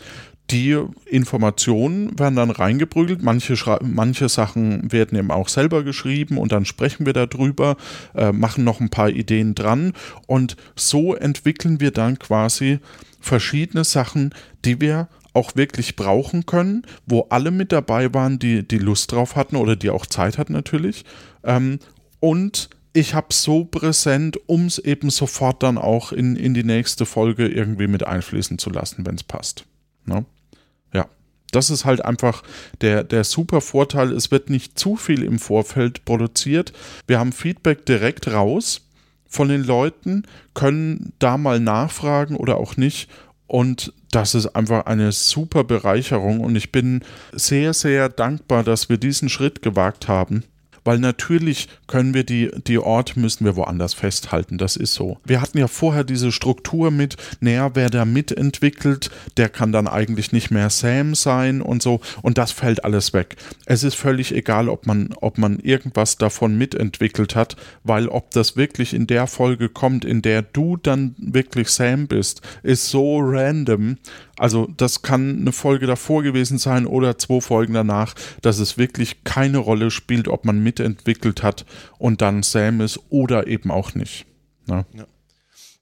die 0.50 0.78
Informationen 1.06 2.18
werden 2.18 2.36
dann 2.36 2.50
reingeprügelt. 2.50 3.22
Manche, 3.22 3.54
manche 3.82 4.28
Sachen 4.28 4.92
werden 4.92 5.18
eben 5.18 5.30
auch 5.30 5.48
selber 5.48 5.82
geschrieben 5.82 6.36
und 6.36 6.52
dann 6.52 6.66
sprechen 6.66 7.06
wir 7.06 7.14
darüber, 7.14 7.76
äh, 8.14 8.30
machen 8.30 8.62
noch 8.62 8.80
ein 8.80 8.90
paar 8.90 9.08
Ideen 9.08 9.54
dran 9.54 9.94
und 10.26 10.56
so 10.76 11.14
entwickeln 11.14 11.80
wir 11.80 11.92
dann 11.92 12.18
quasi 12.18 12.78
verschiedene 13.20 13.84
Sachen, 13.84 14.34
die 14.66 14.80
wir 14.80 15.08
auch 15.32 15.56
wirklich 15.56 15.96
brauchen 15.96 16.46
können, 16.46 16.82
wo 17.06 17.26
alle 17.30 17.50
mit 17.50 17.72
dabei 17.72 18.12
waren, 18.14 18.38
die, 18.38 18.66
die 18.66 18.78
Lust 18.78 19.12
drauf 19.12 19.36
hatten 19.36 19.56
oder 19.56 19.76
die 19.76 19.90
auch 19.90 20.06
Zeit 20.06 20.38
hatten 20.38 20.52
natürlich. 20.52 21.04
Ähm, 21.42 21.80
und 22.24 22.70
ich 22.94 23.12
habe 23.12 23.34
so 23.34 23.66
präsent, 23.66 24.38
um 24.46 24.64
es 24.64 24.78
eben 24.78 25.10
sofort 25.10 25.62
dann 25.62 25.76
auch 25.76 26.10
in, 26.10 26.36
in 26.36 26.54
die 26.54 26.64
nächste 26.64 27.04
Folge 27.04 27.46
irgendwie 27.46 27.86
mit 27.86 28.06
einfließen 28.06 28.56
zu 28.56 28.70
lassen, 28.70 29.04
wenn 29.04 29.16
es 29.16 29.22
passt. 29.24 29.66
Ne? 30.06 30.24
Ja, 30.94 31.06
das 31.50 31.68
ist 31.68 31.84
halt 31.84 32.02
einfach 32.02 32.42
der, 32.80 33.04
der 33.04 33.24
super 33.24 33.60
Vorteil. 33.60 34.10
Es 34.10 34.30
wird 34.30 34.48
nicht 34.48 34.78
zu 34.78 34.96
viel 34.96 35.22
im 35.22 35.38
Vorfeld 35.38 36.06
produziert. 36.06 36.72
Wir 37.06 37.18
haben 37.18 37.32
Feedback 37.32 37.84
direkt 37.84 38.28
raus 38.28 38.80
von 39.26 39.48
den 39.48 39.62
Leuten, 39.62 40.22
können 40.54 41.12
da 41.18 41.36
mal 41.36 41.60
nachfragen 41.60 42.36
oder 42.36 42.56
auch 42.56 42.78
nicht 42.78 43.10
Und 43.46 43.92
das 44.10 44.34
ist 44.34 44.46
einfach 44.56 44.86
eine 44.86 45.12
super 45.12 45.62
Bereicherung 45.62 46.40
und 46.40 46.56
ich 46.56 46.72
bin 46.72 47.04
sehr, 47.32 47.74
sehr 47.74 48.08
dankbar, 48.08 48.64
dass 48.64 48.88
wir 48.88 48.96
diesen 48.96 49.28
Schritt 49.28 49.60
gewagt 49.60 50.08
haben 50.08 50.42
weil 50.84 50.98
natürlich 50.98 51.68
können 51.86 52.14
wir 52.14 52.24
die, 52.24 52.50
die 52.66 52.78
Ort 52.78 53.16
müssen 53.16 53.44
wir 53.44 53.56
woanders 53.56 53.94
festhalten, 53.94 54.58
das 54.58 54.76
ist 54.76 54.94
so. 54.94 55.18
Wir 55.24 55.40
hatten 55.40 55.58
ja 55.58 55.68
vorher 55.68 56.04
diese 56.04 56.32
Struktur 56.32 56.90
mit, 56.90 57.16
naja, 57.40 57.70
wer 57.74 57.90
da 57.90 58.04
mitentwickelt, 58.04 59.10
der 59.36 59.48
kann 59.48 59.72
dann 59.72 59.88
eigentlich 59.88 60.32
nicht 60.32 60.50
mehr 60.50 60.70
Sam 60.70 61.14
sein 61.14 61.62
und 61.62 61.82
so 61.82 62.00
und 62.22 62.38
das 62.38 62.52
fällt 62.52 62.84
alles 62.84 63.12
weg. 63.12 63.36
Es 63.66 63.82
ist 63.82 63.94
völlig 63.94 64.34
egal, 64.34 64.68
ob 64.68 64.86
man, 64.86 65.14
ob 65.20 65.38
man 65.38 65.58
irgendwas 65.58 66.18
davon 66.18 66.56
mitentwickelt 66.56 67.34
hat, 67.34 67.56
weil 67.82 68.08
ob 68.08 68.30
das 68.30 68.56
wirklich 68.56 68.94
in 68.94 69.06
der 69.06 69.26
Folge 69.26 69.68
kommt, 69.68 70.04
in 70.04 70.22
der 70.22 70.42
du 70.42 70.76
dann 70.76 71.14
wirklich 71.18 71.68
Sam 71.68 72.06
bist, 72.06 72.42
ist 72.62 72.88
so 72.88 73.18
random, 73.20 73.96
also 74.36 74.68
das 74.76 75.02
kann 75.02 75.40
eine 75.40 75.52
Folge 75.52 75.86
davor 75.86 76.22
gewesen 76.22 76.58
sein 76.58 76.86
oder 76.86 77.18
zwei 77.18 77.40
Folgen 77.40 77.74
danach, 77.74 78.14
dass 78.42 78.58
es 78.58 78.78
wirklich 78.78 79.24
keine 79.24 79.58
Rolle 79.58 79.90
spielt, 79.90 80.28
ob 80.28 80.44
man 80.44 80.62
mitentwickelt 80.62 81.42
hat 81.42 81.64
und 81.98 82.20
dann 82.20 82.42
Sam 82.42 82.80
ist 82.80 83.00
oder 83.10 83.46
eben 83.46 83.70
auch 83.70 83.94
nicht. 83.94 84.26
Ne? 84.66 84.86
Ja. 84.94 85.06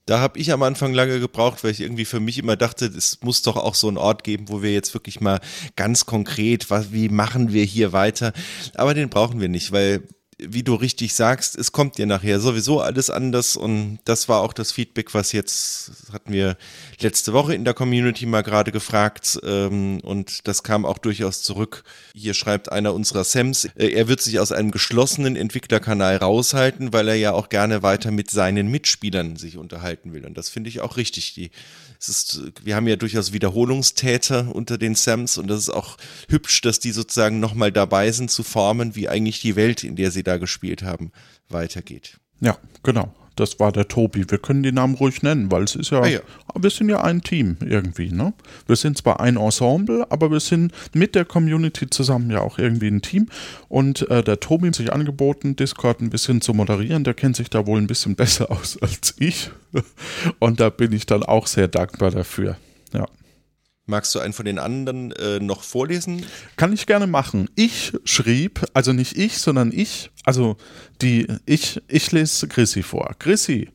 Da 0.07 0.19
habe 0.19 0.39
ich 0.39 0.53
am 0.53 0.65
Anfang 0.65 0.93
lange 0.93 1.21
gebraucht, 1.21 1.63
weil 1.63 1.71
ich 1.71 1.81
irgendwie 1.81 2.05
für 2.05 2.19
mich 2.19 2.39
immer 2.39 2.57
dachte, 2.57 2.87
es 2.87 3.21
muss 3.23 3.43
doch 3.43 3.57
auch 3.57 3.77
so 3.77 3.87
einen 3.87 3.99
Ort 3.99 4.25
geben, 4.25 4.49
wo 4.49 4.61
wir 4.61 4.73
jetzt 4.73 4.95
wirklich 4.95 5.21
mal 5.21 5.41
ganz 5.77 6.07
konkret, 6.07 6.71
was, 6.71 6.93
wie 6.93 7.09
machen 7.09 7.53
wir 7.53 7.65
hier 7.65 7.93
weiter. 7.93 8.33
Aber 8.75 8.95
den 8.95 9.09
brauchen 9.09 9.41
wir 9.41 9.49
nicht, 9.49 9.71
weil 9.71 10.03
wie 10.49 10.63
du 10.63 10.75
richtig 10.75 11.15
sagst, 11.15 11.57
es 11.57 11.73
kommt 11.73 11.99
dir 11.99 12.07
nachher 12.07 12.41
sowieso 12.41 12.81
alles 12.81 13.11
anders 13.11 13.57
und 13.57 13.99
das 14.05 14.29
war 14.29 14.41
auch 14.41 14.53
das 14.53 14.73
Feedback, 14.73 15.15
was 15.15 15.33
jetzt 15.33 15.93
hatten 16.13 16.33
wir 16.33 16.57
letzte 17.01 17.33
Woche 17.33 17.55
in 17.55 17.65
der 17.65 17.75
Community 17.75 18.27
mal 18.27 18.43
gerade 18.43 18.73
gefragt 18.73 19.39
ähm, 19.45 20.01
und 20.03 20.47
das 20.49 20.63
kam 20.63 20.85
auch 20.85 20.99
durchaus 20.99 21.43
zurück. 21.43 21.85
Hier 22.15 22.35
schreibt 22.35 22.71
einer 22.71 22.95
unserer 22.95 23.25
Sams, 23.25 23.67
äh, 23.77 23.89
er 23.89 24.09
wird 24.09 24.21
sich 24.21 24.41
aus 24.41 24.53
einem 24.53 24.71
geschlossenen 24.71 25.37
Entwicklerkanal 25.37 26.17
raushalten, 26.17 26.93
weil 26.93 27.09
er 27.09 27.17
ja 27.17 27.33
auch 27.33 27.49
gerne 27.49 27.83
weiter 27.83 28.11
mit 28.11 28.31
seinen 28.31 28.69
Mitspielern 28.69 29.37
sich 29.37 29.57
unterhalten 29.57 30.13
will 30.13 30.27
und 30.27 30.37
das 30.39 30.49
finde 30.49 30.69
ich 30.71 30.81
auch 30.81 30.97
richtig. 30.97 31.35
Die 31.35 31.51
ist, 32.09 32.43
wir 32.65 32.77
haben 32.77 32.89
ja 32.89 32.97
durchaus 32.97 33.33
Wiederholungstäter 33.33 34.55
unter 34.55 34.79
den 34.79 34.95
Sams 34.95 35.39
und 35.39 35.49
das 35.49 35.61
ist 35.61 35.71
auch 35.71 35.97
hübsch, 36.29 36.61
dass 36.61 36.81
die 36.81 36.93
sozusagen 36.93 37.41
nochmal 37.41 37.73
dabei 37.73 38.11
sind 38.13 38.31
zu 38.31 38.43
formen, 38.43 38.97
wie 38.97 39.09
eigentlich 39.09 39.41
die 39.41 39.57
Welt, 39.57 39.85
in 39.85 39.97
der 39.97 40.11
sie 40.11 40.23
da 40.23 40.37
gespielt 40.37 40.83
haben, 40.83 41.13
weitergeht. 41.49 42.19
Ja, 42.41 42.59
genau. 42.83 43.15
Das 43.37 43.59
war 43.61 43.73
der 43.73 43.89
Tobi. 43.89 44.25
Wir 44.29 44.39
können 44.39 44.63
den 44.63 44.75
Namen 44.75 44.95
ruhig 44.95 45.23
nennen, 45.23 45.51
weil 45.51 45.65
es 45.65 45.75
ist 45.75 45.91
ja, 45.91 46.01
ah, 46.01 46.07
ja, 46.07 46.21
wir 46.55 46.71
sind 46.71 46.89
ja 46.89 47.03
ein 47.03 47.23
Team 47.23 47.57
irgendwie, 47.61 48.11
ne? 48.11 48.33
Wir 48.67 48.77
sind 48.77 48.99
zwar 48.99 49.21
ein 49.21 49.37
Ensemble, 49.37 50.07
aber 50.11 50.31
wir 50.31 50.41
sind 50.41 50.73
mit 50.93 51.15
der 51.15 51.25
Community 51.25 51.89
zusammen 51.89 52.31
ja 52.31 52.41
auch 52.41 52.59
irgendwie 52.59 52.89
ein 52.89 53.03
Team. 53.03 53.29
Und 53.69 54.09
äh, 54.11 54.23
der 54.23 54.41
Tobi 54.41 54.69
hat 54.69 54.75
sich 54.75 54.93
angeboten, 54.93 55.57
Discord 55.57 56.01
ein 56.01 56.11
bisschen 56.11 56.41
zu 56.41 56.53
moderieren. 56.55 57.05
Der 57.05 57.15
kennt 57.15 57.37
sich 57.37 57.49
da 57.49 57.67
wohl 57.67 57.81
ein 57.81 57.87
bisschen 57.87 58.17
besser 58.17 58.51
aus 58.51 58.79
als 58.83 59.15
ich. 59.19 59.51
Und 60.39 60.61
da 60.61 60.69
bin 60.71 60.93
ich 60.93 61.07
dann 61.07 61.23
auch 61.23 61.47
sehr 61.47 61.69
dankbar 61.69 62.11
dafür. 62.11 62.57
Ja. 62.93 63.07
Magst 63.87 64.15
du 64.15 64.21
einen 64.21 64.33
von 64.33 64.45
den 64.45 64.59
anderen 64.59 65.11
äh, 65.13 65.41
noch 65.41 65.63
vorlesen? 65.63 66.25
Kann 66.57 66.73
ich 66.73 66.87
gerne 66.87 67.09
machen. 67.09 67.51
Ich 67.57 67.93
schrieb, 68.05 68.65
also 68.75 68.93
nicht 68.93 69.19
ich, 69.19 69.39
sondern 69.39 69.73
ich, 69.73 70.11
also 70.25 70.57
die, 71.01 71.27
ich, 71.47 71.81
ich 71.89 72.13
lese 72.13 72.47
Chrissy 72.47 72.83
vor. 72.83 73.15
Chrissy, 73.19 73.71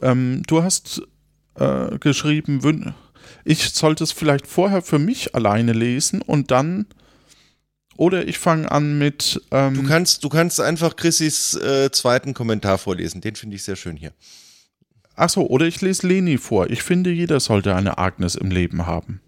ähm, 0.00 0.42
du 0.46 0.62
hast 0.62 1.02
äh, 1.56 1.98
geschrieben, 1.98 2.94
ich 3.44 3.70
sollte 3.70 4.04
es 4.04 4.12
vielleicht 4.12 4.46
vorher 4.46 4.82
für 4.82 4.98
mich 4.98 5.34
alleine 5.34 5.72
lesen 5.72 6.22
und 6.22 6.50
dann 6.50 6.86
oder 7.96 8.26
ich 8.26 8.38
fange 8.38 8.70
an 8.70 8.98
mit. 8.98 9.40
Ähm, 9.50 9.74
du 9.74 9.82
kannst, 9.84 10.24
du 10.24 10.28
kannst 10.28 10.60
einfach 10.60 10.96
Chrissys 10.96 11.54
äh, 11.54 11.90
zweiten 11.92 12.34
Kommentar 12.34 12.78
vorlesen. 12.78 13.20
Den 13.20 13.36
finde 13.36 13.56
ich 13.56 13.62
sehr 13.62 13.76
schön 13.76 13.96
hier. 13.96 14.12
Achso, 15.14 15.42
oder 15.42 15.66
ich 15.66 15.80
lese 15.80 16.06
Leni 16.08 16.38
vor. 16.38 16.70
Ich 16.70 16.82
finde, 16.82 17.10
jeder 17.10 17.38
sollte 17.38 17.74
eine 17.76 17.98
Agnes 17.98 18.34
im 18.34 18.50
Leben 18.50 18.86
haben. 18.86 19.20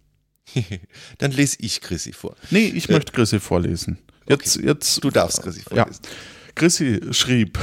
Dann 1.19 1.33
lese 1.33 1.57
ich 1.61 1.81
Chrissy 1.81 2.13
vor. 2.13 2.37
Nee, 2.51 2.73
ich 2.75 2.89
äh, 2.89 2.93
möchte 2.93 3.13
Chrissy 3.13 3.41
vorlesen. 3.41 3.99
Jetzt, 4.29 4.57
okay. 4.57 4.67
jetzt, 4.67 5.05
du 5.05 5.11
darfst 5.11 5.43
Chrissy 5.43 5.63
vorlesen. 5.63 6.01
Ja. 6.03 6.11
Chrissy 6.55 7.01
schrieb, 7.13 7.59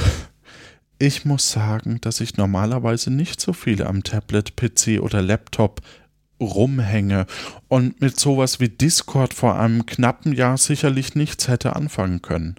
ich 0.98 1.24
muss 1.24 1.50
sagen, 1.50 2.00
dass 2.00 2.20
ich 2.20 2.36
normalerweise 2.36 3.10
nicht 3.10 3.40
so 3.40 3.52
viel 3.52 3.82
am 3.82 4.02
Tablet, 4.02 4.56
PC 4.56 5.00
oder 5.00 5.22
Laptop 5.22 5.80
rumhänge 6.40 7.26
und 7.74 8.00
mit 8.00 8.20
sowas 8.20 8.60
wie 8.60 8.68
Discord 8.68 9.34
vor 9.34 9.58
einem 9.58 9.84
knappen 9.84 10.32
Jahr 10.32 10.58
sicherlich 10.58 11.16
nichts 11.16 11.48
hätte 11.48 11.74
anfangen 11.74 12.22
können. 12.22 12.54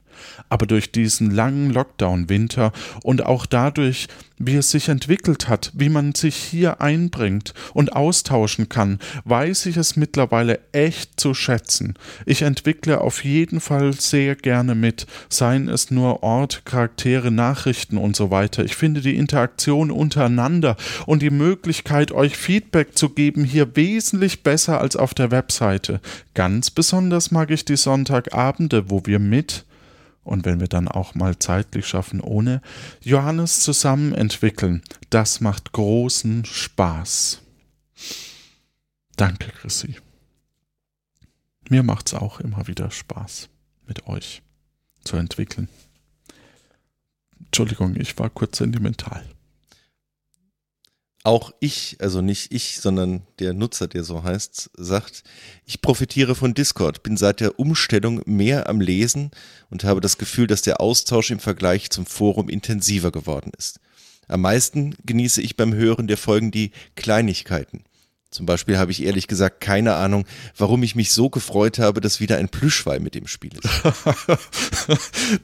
Aber 0.50 0.66
durch 0.66 0.92
diesen 0.92 1.32
langen 1.32 1.72
Lockdown-Winter 1.72 2.72
und 3.04 3.26
auch 3.26 3.46
dadurch, 3.46 4.08
wie 4.38 4.56
es 4.56 4.72
sich 4.72 4.90
entwickelt 4.90 5.48
hat, 5.48 5.72
wie 5.74 5.90
man 5.90 6.14
sich 6.14 6.36
hier 6.36 6.82
einbringt 6.82 7.54
und 7.74 7.94
austauschen 7.94 8.68
kann, 8.68 9.00
weiß 9.24 9.66
ich 9.68 9.78
es 9.78 9.96
mittlerweile 9.96 10.60
echt 10.72 11.20
zu 11.20 11.34
schätzen. 11.34 11.96
Ich 12.26 12.42
entwickle 12.42 13.02
auf 13.02 13.24
jeden 13.24 13.62
Fall 13.62 13.94
sehr 13.94 14.36
gerne 14.36 14.76
mit, 14.76 15.06
seien 15.30 15.70
es 15.70 15.92
nur 15.92 16.24
Ort, 16.24 16.64
Charaktere, 16.66 17.32
Nachrichten 17.32 17.98
und 17.98 18.16
so 18.16 18.30
weiter. 18.30 18.64
Ich 18.66 18.76
finde 18.76 19.02
die 19.02 19.16
Interaktion 19.16 19.90
untereinander 19.90 20.76
und 21.06 21.22
die 21.22 21.30
Möglichkeit, 21.30 22.12
euch 22.12 22.36
Feedback 22.36 22.98
zu 22.98 23.10
geben, 23.10 23.46
hier 23.46 23.76
wesentlich 23.76 24.44
besser 24.44 24.82
als 24.82 24.96
auf 24.96 25.05
der 25.14 25.32
Webseite. 25.32 26.02
Ganz 26.34 26.72
besonders 26.72 27.32
mag 27.32 27.52
ich 27.52 27.66
die 27.66 27.78
Sonntagabende, 27.78 28.90
wo 28.90 29.06
wir 29.06 29.20
mit 29.20 29.66
und 30.24 30.46
wenn 30.46 30.60
wir 30.60 30.68
dann 30.68 30.88
auch 30.88 31.16
mal 31.16 31.38
zeitlich 31.38 31.86
schaffen, 31.88 32.20
ohne 32.20 32.62
Johannes 33.02 33.62
zusammen 33.62 34.14
entwickeln. 34.14 34.82
Das 35.10 35.40
macht 35.40 35.72
großen 35.72 36.46
Spaß. 36.46 37.42
Danke, 39.16 39.52
Chrissy. 39.52 39.96
Mir 41.70 41.84
macht 41.84 42.08
es 42.08 42.14
auch 42.14 42.40
immer 42.40 42.68
wieder 42.68 42.92
Spaß, 42.92 43.50
mit 43.88 44.08
euch 44.08 44.42
zu 45.04 45.18
entwickeln. 45.18 45.70
Entschuldigung, 47.46 47.96
ich 47.96 48.18
war 48.18 48.30
kurz 48.30 48.58
sentimental 48.58 49.24
auch 51.25 51.51
ich, 51.60 51.98
also 52.00 52.22
nicht 52.22 52.53
ich, 52.53 52.79
sondern 52.79 53.24
der 53.39 53.53
Nutzer, 53.53 53.88
der 53.88 54.03
so 54.03 54.24
heißt, 54.24 54.70
sagt, 54.75 55.24
ich 55.65 55.82
profitiere 55.82 56.36
von 56.36 56.53
Discord, 56.53 57.03
bin 57.03 57.17
seit 57.17 57.39
der 57.39 57.60
Umstellung 57.60 58.22
mehr 58.25 58.70
am 58.70 58.79
Lesen 58.79 59.32
und 59.70 59.84
habe 59.84 60.01
das 60.01 60.17
Gefühl, 60.17 60.48
dass 60.48 60.62
der 60.62 60.82
Austausch 60.82 61.32
im 61.32 61.39
Vergleich 61.39 61.89
zum 61.89 62.05
Forum 62.05 62.48
intensiver 62.48 63.12
geworden 63.12 63.51
ist. 63.58 63.79
Am 64.27 64.41
meisten 64.41 64.96
genieße 65.05 65.41
ich 65.41 65.55
beim 65.55 65.74
Hören 65.74 66.08
der 66.08 66.17
Folgen 66.17 66.51
die 66.51 66.72
Kleinigkeiten. 66.96 67.84
Zum 68.29 68.46
Beispiel 68.46 68.77
habe 68.77 68.91
ich 68.91 69.03
ehrlich 69.03 69.27
gesagt 69.27 69.62
keine 69.62 69.96
Ahnung, 69.96 70.25
warum 70.58 70.84
ich 70.84 70.96
mich 70.96 71.12
so 71.12 71.29
gefreut 71.29 71.79
habe, 71.79 72.01
dass 72.01 72.20
wieder 72.20 72.38
ein 72.38 72.50
Plüschwall 72.50 73.00
mit 73.00 73.15
dem 73.15 73.27
Spiel 73.27 73.53
ist. 73.53 73.70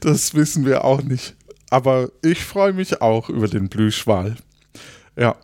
das 0.00 0.34
wissen 0.34 0.66
wir 0.66 0.84
auch 0.84 1.02
nicht. 1.02 1.34
Aber 1.70 2.10
ich 2.22 2.44
freue 2.44 2.72
mich 2.72 3.00
auch 3.00 3.30
über 3.30 3.48
den 3.48 3.70
Plüschwal. 3.70 4.36
Ja, 5.16 5.36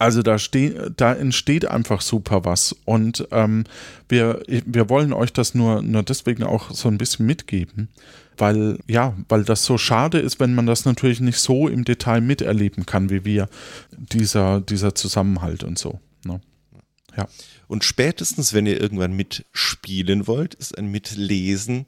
also 0.00 0.22
da, 0.22 0.38
steh, 0.38 0.74
da 0.96 1.12
entsteht 1.12 1.66
einfach 1.66 2.00
super 2.00 2.46
was. 2.46 2.74
Und 2.86 3.28
ähm, 3.32 3.64
wir, 4.08 4.42
wir 4.48 4.88
wollen 4.88 5.12
euch 5.12 5.30
das 5.30 5.54
nur, 5.54 5.82
nur 5.82 6.02
deswegen 6.02 6.42
auch 6.42 6.70
so 6.70 6.88
ein 6.88 6.96
bisschen 6.96 7.26
mitgeben, 7.26 7.90
weil, 8.38 8.78
ja, 8.86 9.14
weil 9.28 9.44
das 9.44 9.64
so 9.64 9.76
schade 9.76 10.18
ist, 10.18 10.40
wenn 10.40 10.54
man 10.54 10.64
das 10.64 10.86
natürlich 10.86 11.20
nicht 11.20 11.38
so 11.38 11.68
im 11.68 11.84
Detail 11.84 12.22
miterleben 12.22 12.86
kann, 12.86 13.10
wie 13.10 13.26
wir, 13.26 13.50
dieser, 13.92 14.62
dieser 14.62 14.94
Zusammenhalt 14.94 15.64
und 15.64 15.78
so. 15.78 16.00
Ne? 16.24 16.40
Ja. 17.14 17.28
Und 17.68 17.84
spätestens, 17.84 18.54
wenn 18.54 18.66
ihr 18.66 18.80
irgendwann 18.80 19.12
mitspielen 19.12 20.26
wollt, 20.26 20.54
ist 20.54 20.76
ein 20.78 20.90
Mitlesen 20.90 21.84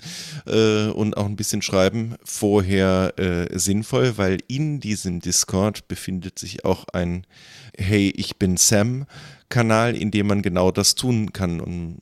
äh, 0.47 0.89
und 0.89 1.17
auch 1.17 1.25
ein 1.25 1.37
bisschen 1.37 1.63
Schreiben 1.63 2.17
vorher 2.23 3.15
äh, 3.17 3.59
sinnvoll, 3.59 4.19
weil 4.19 4.39
in 4.49 4.81
diesem 4.81 5.21
Discord 5.21 5.89
befindet 5.89 6.39
sich 6.39 6.65
auch 6.67 6.85
ein 6.93 7.27
Hey, 7.77 8.13
ich 8.17 8.37
bin 8.37 8.57
Sam 8.57 9.07
Kanal, 9.49 9.97
in 9.97 10.11
dem 10.11 10.27
man 10.27 10.43
genau 10.43 10.71
das 10.71 10.95
tun 10.95 11.33
kann 11.33 11.61
und 11.61 11.99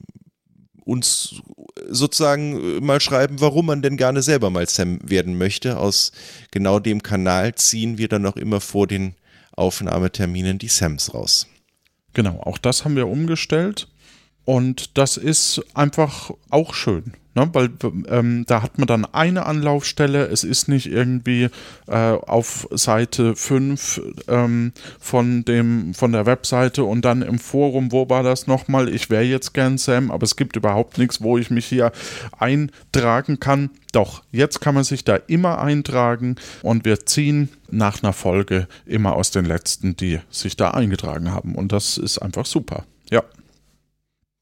uns 0.84 1.42
sozusagen 1.88 2.84
mal 2.84 3.00
schreiben, 3.00 3.40
warum 3.40 3.66
man 3.66 3.82
denn 3.82 3.96
gerne 3.96 4.22
selber 4.22 4.50
mal 4.50 4.68
Sam 4.68 4.98
werden 5.08 5.38
möchte. 5.38 5.78
Aus 5.78 6.12
genau 6.50 6.78
dem 6.78 7.02
Kanal 7.02 7.54
ziehen 7.54 7.98
wir 7.98 8.08
dann 8.08 8.26
auch 8.26 8.36
immer 8.36 8.60
vor 8.60 8.86
den 8.86 9.14
Aufnahmeterminen 9.52 10.58
die 10.58 10.68
Sams 10.68 11.14
raus. 11.14 11.46
Genau, 12.12 12.40
auch 12.40 12.58
das 12.58 12.84
haben 12.84 12.96
wir 12.96 13.08
umgestellt. 13.08 13.88
Und 14.44 14.98
das 14.98 15.16
ist 15.16 15.62
einfach 15.74 16.32
auch 16.50 16.74
schön. 16.74 17.12
Ne, 17.36 17.48
weil 17.52 17.70
ähm, 18.08 18.44
da 18.48 18.60
hat 18.60 18.78
man 18.78 18.88
dann 18.88 19.04
eine 19.04 19.46
Anlaufstelle, 19.46 20.26
es 20.26 20.42
ist 20.42 20.66
nicht 20.66 20.86
irgendwie 20.90 21.48
äh, 21.86 21.94
auf 21.94 22.66
Seite 22.72 23.36
5 23.36 24.02
ähm, 24.26 24.72
von, 24.98 25.44
von 25.94 26.10
der 26.10 26.26
Webseite 26.26 26.82
und 26.82 27.04
dann 27.04 27.22
im 27.22 27.38
Forum, 27.38 27.92
wo 27.92 28.08
war 28.08 28.24
das 28.24 28.48
nochmal? 28.48 28.88
Ich 28.88 29.10
wäre 29.10 29.22
jetzt 29.22 29.54
gern 29.54 29.78
Sam, 29.78 30.10
aber 30.10 30.24
es 30.24 30.34
gibt 30.34 30.56
überhaupt 30.56 30.98
nichts, 30.98 31.22
wo 31.22 31.38
ich 31.38 31.50
mich 31.50 31.66
hier 31.66 31.92
eintragen 32.36 33.38
kann. 33.38 33.70
Doch, 33.92 34.24
jetzt 34.32 34.60
kann 34.60 34.74
man 34.74 34.82
sich 34.82 35.04
da 35.04 35.14
immer 35.14 35.60
eintragen 35.60 36.34
und 36.62 36.84
wir 36.84 37.06
ziehen 37.06 37.48
nach 37.70 38.02
einer 38.02 38.12
Folge 38.12 38.66
immer 38.86 39.14
aus 39.14 39.30
den 39.30 39.44
letzten, 39.44 39.94
die 39.94 40.18
sich 40.30 40.56
da 40.56 40.72
eingetragen 40.72 41.30
haben. 41.30 41.54
Und 41.54 41.70
das 41.70 41.96
ist 41.96 42.18
einfach 42.18 42.46
super. 42.46 42.86
Ja. 43.08 43.22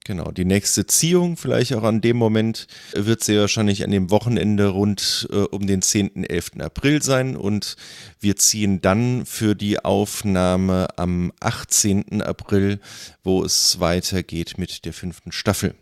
Genau, 0.08 0.30
die 0.30 0.46
nächste 0.46 0.86
Ziehung, 0.86 1.36
vielleicht 1.36 1.74
auch 1.74 1.82
an 1.82 2.00
dem 2.00 2.16
Moment, 2.16 2.66
wird 2.94 3.22
sehr 3.22 3.42
wahrscheinlich 3.42 3.84
an 3.84 3.90
dem 3.90 4.10
Wochenende 4.10 4.68
rund 4.68 5.28
äh, 5.30 5.34
um 5.36 5.66
den 5.66 5.82
10., 5.82 6.24
11. 6.24 6.52
April 6.60 7.02
sein 7.02 7.36
und 7.36 7.76
wir 8.18 8.36
ziehen 8.36 8.80
dann 8.80 9.26
für 9.26 9.54
die 9.54 9.84
Aufnahme 9.84 10.88
am 10.96 11.30
18. 11.40 12.22
April, 12.22 12.80
wo 13.22 13.44
es 13.44 13.80
weitergeht 13.80 14.56
mit 14.56 14.86
der 14.86 14.94
fünften 14.94 15.30
Staffel. 15.30 15.74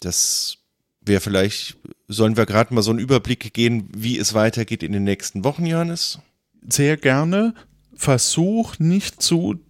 Das 0.00 0.56
wäre 1.02 1.20
vielleicht, 1.20 1.76
sollen 2.08 2.38
wir 2.38 2.46
gerade 2.46 2.72
mal 2.72 2.80
so 2.80 2.90
einen 2.90 3.00
Überblick 3.00 3.52
gehen, 3.52 3.90
wie 3.94 4.16
es 4.16 4.32
weitergeht 4.32 4.82
in 4.82 4.92
den 4.92 5.04
nächsten 5.04 5.44
Wochen, 5.44 5.66
Johannes? 5.66 6.20
Sehr 6.66 6.96
gerne. 6.96 7.52
Versuch 7.94 8.78
nicht 8.78 9.20
zu 9.20 9.60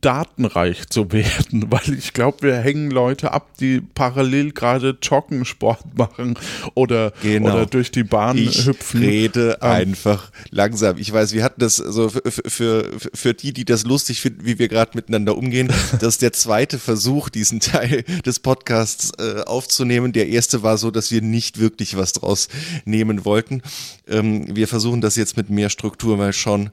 datenreich 0.00 0.88
zu 0.88 1.12
werden, 1.12 1.66
weil 1.70 1.94
ich 1.96 2.12
glaube, 2.12 2.42
wir 2.42 2.56
hängen 2.56 2.90
Leute 2.90 3.32
ab, 3.32 3.50
die 3.58 3.80
parallel 3.80 4.52
gerade 4.52 4.96
Joggensport 5.00 5.80
machen 5.96 6.38
oder, 6.74 7.12
genau. 7.22 7.54
oder 7.54 7.66
durch 7.66 7.90
die 7.90 8.04
Bahn 8.04 8.36
ich 8.36 8.66
hüpfen. 8.66 9.02
Ich 9.02 9.08
rede 9.08 9.58
ähm, 9.60 9.70
einfach 9.70 10.30
langsam. 10.50 10.98
Ich 10.98 11.12
weiß, 11.12 11.32
wir 11.32 11.42
hatten 11.42 11.60
das 11.60 11.76
so 11.76 12.08
für, 12.08 12.22
für, 12.46 12.90
für 13.14 13.34
die, 13.34 13.52
die 13.52 13.64
das 13.64 13.84
lustig 13.84 14.20
finden, 14.20 14.44
wie 14.44 14.58
wir 14.58 14.68
gerade 14.68 14.92
miteinander 14.94 15.36
umgehen. 15.36 15.68
das 16.00 16.14
ist 16.14 16.22
der 16.22 16.32
zweite 16.32 16.78
Versuch, 16.78 17.28
diesen 17.28 17.60
Teil 17.60 18.02
des 18.24 18.38
Podcasts 18.38 19.12
äh, 19.18 19.42
aufzunehmen. 19.42 20.12
Der 20.12 20.28
erste 20.28 20.62
war 20.62 20.78
so, 20.78 20.90
dass 20.90 21.10
wir 21.10 21.22
nicht 21.22 21.58
wirklich 21.58 21.96
was 21.96 22.12
draus 22.12 22.48
nehmen 22.84 23.24
wollten. 23.24 23.62
Ähm, 24.08 24.44
wir 24.54 24.68
versuchen 24.68 25.00
das 25.00 25.16
jetzt 25.16 25.36
mit 25.36 25.50
mehr 25.50 25.70
Struktur 25.70 26.16
mal 26.16 26.32
schauen, 26.32 26.70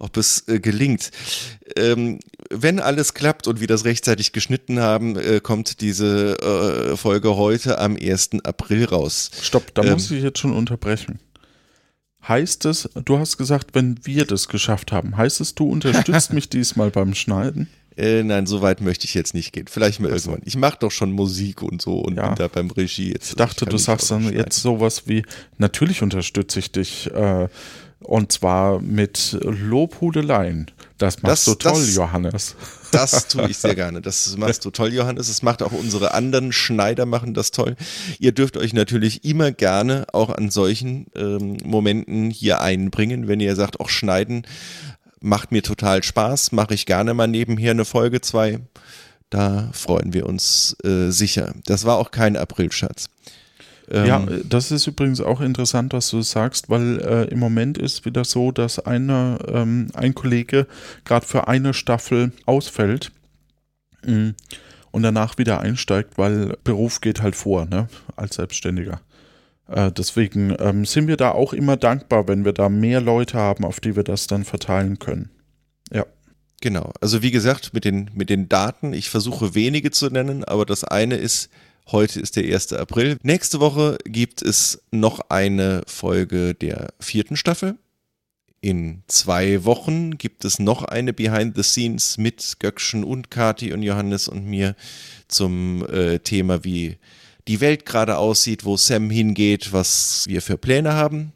ob 0.00 0.16
es 0.16 0.48
äh, 0.48 0.58
gelingt. 0.58 1.10
Ähm, 1.76 2.18
wenn 2.50 2.80
alles 2.80 3.14
klappt 3.14 3.46
und 3.46 3.60
wir 3.60 3.68
das 3.68 3.84
rechtzeitig 3.84 4.32
geschnitten 4.32 4.80
haben, 4.80 5.16
äh, 5.16 5.40
kommt 5.40 5.80
diese 5.80 6.38
äh, 6.40 6.96
Folge 6.96 7.36
heute 7.36 7.78
am 7.78 7.96
1. 7.96 8.30
April 8.44 8.86
raus. 8.86 9.30
Stopp, 9.40 9.74
da 9.74 9.82
ähm, 9.82 9.92
muss 9.92 10.10
ich 10.10 10.22
jetzt 10.22 10.38
schon 10.38 10.52
unterbrechen. 10.52 11.20
Heißt 12.26 12.66
es, 12.66 12.88
du 13.04 13.18
hast 13.18 13.38
gesagt, 13.38 13.74
wenn 13.74 13.98
wir 14.04 14.26
das 14.26 14.48
geschafft 14.48 14.92
haben, 14.92 15.16
heißt 15.16 15.40
es, 15.40 15.54
du 15.54 15.70
unterstützt 15.70 16.32
mich 16.34 16.48
diesmal 16.48 16.90
beim 16.90 17.14
Schneiden? 17.14 17.68
Äh, 17.96 18.22
nein, 18.22 18.46
so 18.46 18.62
weit 18.62 18.80
möchte 18.80 19.04
ich 19.04 19.14
jetzt 19.14 19.34
nicht 19.34 19.52
gehen. 19.52 19.66
Vielleicht 19.68 20.00
mal 20.00 20.10
also. 20.10 20.30
irgendwann. 20.30 20.46
Ich 20.46 20.56
mache 20.56 20.78
doch 20.80 20.90
schon 20.90 21.12
Musik 21.12 21.62
und 21.62 21.82
so 21.82 21.98
und 21.98 22.16
ja. 22.16 22.28
bin 22.28 22.36
da 22.36 22.48
beim 22.48 22.70
Regie 22.70 23.12
jetzt. 23.12 23.30
Ich 23.30 23.36
dachte, 23.36 23.66
du 23.66 23.76
sagst 23.78 24.10
dann 24.10 24.32
jetzt 24.32 24.60
sowas 24.60 25.04
wie, 25.06 25.24
natürlich 25.58 26.02
unterstütze 26.02 26.58
ich 26.58 26.72
dich. 26.72 27.10
Äh, 27.12 27.48
und 28.00 28.32
zwar 28.32 28.80
mit 28.80 29.38
Lobhudeleien. 29.42 30.70
Das 30.98 31.22
machst 31.22 31.46
das, 31.46 31.54
du 31.54 31.54
toll, 31.54 31.80
das, 31.80 31.94
Johannes. 31.94 32.56
Das 32.92 33.28
tue 33.28 33.48
ich 33.48 33.58
sehr 33.58 33.74
gerne. 33.76 34.00
Das 34.02 34.36
machst 34.36 34.64
du 34.64 34.70
toll, 34.70 34.92
Johannes. 34.92 35.28
Das 35.28 35.42
macht 35.42 35.62
auch 35.62 35.72
unsere 35.72 36.12
anderen 36.14 36.52
Schneider 36.52 37.06
machen 37.06 37.34
das 37.34 37.50
toll. 37.50 37.76
Ihr 38.18 38.32
dürft 38.32 38.56
euch 38.56 38.72
natürlich 38.72 39.24
immer 39.24 39.52
gerne 39.52 40.06
auch 40.12 40.30
an 40.30 40.50
solchen 40.50 41.06
ähm, 41.14 41.58
Momenten 41.64 42.30
hier 42.30 42.60
einbringen, 42.60 43.28
wenn 43.28 43.40
ihr 43.40 43.56
sagt, 43.56 43.80
auch 43.80 43.88
schneiden 43.88 44.44
macht 45.20 45.52
mir 45.52 45.62
total 45.62 46.02
Spaß, 46.02 46.52
mache 46.52 46.74
ich 46.74 46.86
gerne 46.86 47.14
mal 47.14 47.28
nebenher 47.28 47.72
eine 47.72 47.84
Folge 47.84 48.20
zwei. 48.20 48.60
Da 49.28 49.70
freuen 49.72 50.12
wir 50.12 50.26
uns 50.26 50.76
äh, 50.82 51.10
sicher. 51.10 51.54
Das 51.66 51.84
war 51.84 51.98
auch 51.98 52.10
kein 52.10 52.36
Aprilschatz. 52.36 53.06
Ähm, 53.90 54.06
ja, 54.06 54.26
das 54.48 54.70
ist 54.70 54.86
übrigens 54.86 55.20
auch 55.20 55.40
interessant, 55.40 55.92
was 55.92 56.10
du 56.10 56.22
sagst, 56.22 56.70
weil 56.70 57.00
äh, 57.00 57.24
im 57.24 57.38
Moment 57.38 57.76
ist 57.76 58.04
wieder 58.04 58.24
so, 58.24 58.52
dass 58.52 58.78
eine, 58.78 59.38
ähm, 59.48 59.88
ein 59.94 60.14
Kollege 60.14 60.66
gerade 61.04 61.26
für 61.26 61.48
eine 61.48 61.74
Staffel 61.74 62.32
ausfällt 62.46 63.10
mh, 64.04 64.12
mm, 64.12 64.34
und 64.92 65.02
danach 65.02 65.38
wieder 65.38 65.60
einsteigt, 65.60 66.18
weil 66.18 66.56
Beruf 66.62 67.00
geht 67.00 67.20
halt 67.20 67.34
vor, 67.34 67.66
ne, 67.66 67.88
als 68.16 68.36
Selbstständiger. 68.36 69.00
Äh, 69.66 69.90
deswegen 69.92 70.54
ähm, 70.58 70.84
sind 70.84 71.08
wir 71.08 71.16
da 71.16 71.32
auch 71.32 71.52
immer 71.52 71.76
dankbar, 71.76 72.28
wenn 72.28 72.44
wir 72.44 72.52
da 72.52 72.68
mehr 72.68 73.00
Leute 73.00 73.38
haben, 73.38 73.64
auf 73.64 73.80
die 73.80 73.96
wir 73.96 74.04
das 74.04 74.26
dann 74.26 74.44
verteilen 74.44 74.98
können. 74.98 75.30
Ja. 75.92 76.06
Genau. 76.60 76.92
Also 77.00 77.22
wie 77.22 77.30
gesagt, 77.30 77.72
mit 77.72 77.86
den, 77.86 78.10
mit 78.14 78.28
den 78.28 78.48
Daten, 78.48 78.92
ich 78.92 79.08
versuche 79.08 79.54
wenige 79.54 79.90
zu 79.90 80.10
nennen, 80.10 80.44
aber 80.44 80.66
das 80.66 80.84
eine 80.84 81.16
ist 81.16 81.48
Heute 81.92 82.20
ist 82.20 82.36
der 82.36 82.44
1. 82.44 82.72
April. 82.74 83.16
Nächste 83.24 83.58
Woche 83.58 83.98
gibt 84.04 84.42
es 84.42 84.80
noch 84.92 85.18
eine 85.28 85.82
Folge 85.88 86.54
der 86.54 86.94
vierten 87.00 87.36
Staffel. 87.36 87.78
In 88.60 89.02
zwei 89.08 89.64
Wochen 89.64 90.16
gibt 90.16 90.44
es 90.44 90.60
noch 90.60 90.84
eine 90.84 91.12
Behind 91.12 91.56
the 91.56 91.64
Scenes 91.64 92.16
mit 92.16 92.58
Göckchen 92.60 93.02
und 93.02 93.32
Kati 93.32 93.72
und 93.72 93.82
Johannes 93.82 94.28
und 94.28 94.44
mir 94.44 94.76
zum 95.26 95.84
äh, 95.88 96.20
Thema, 96.20 96.62
wie 96.62 96.98
die 97.48 97.60
Welt 97.60 97.86
gerade 97.86 98.18
aussieht, 98.18 98.64
wo 98.64 98.76
Sam 98.76 99.10
hingeht, 99.10 99.72
was 99.72 100.26
wir 100.28 100.42
für 100.42 100.58
Pläne 100.58 100.92
haben. 100.92 101.32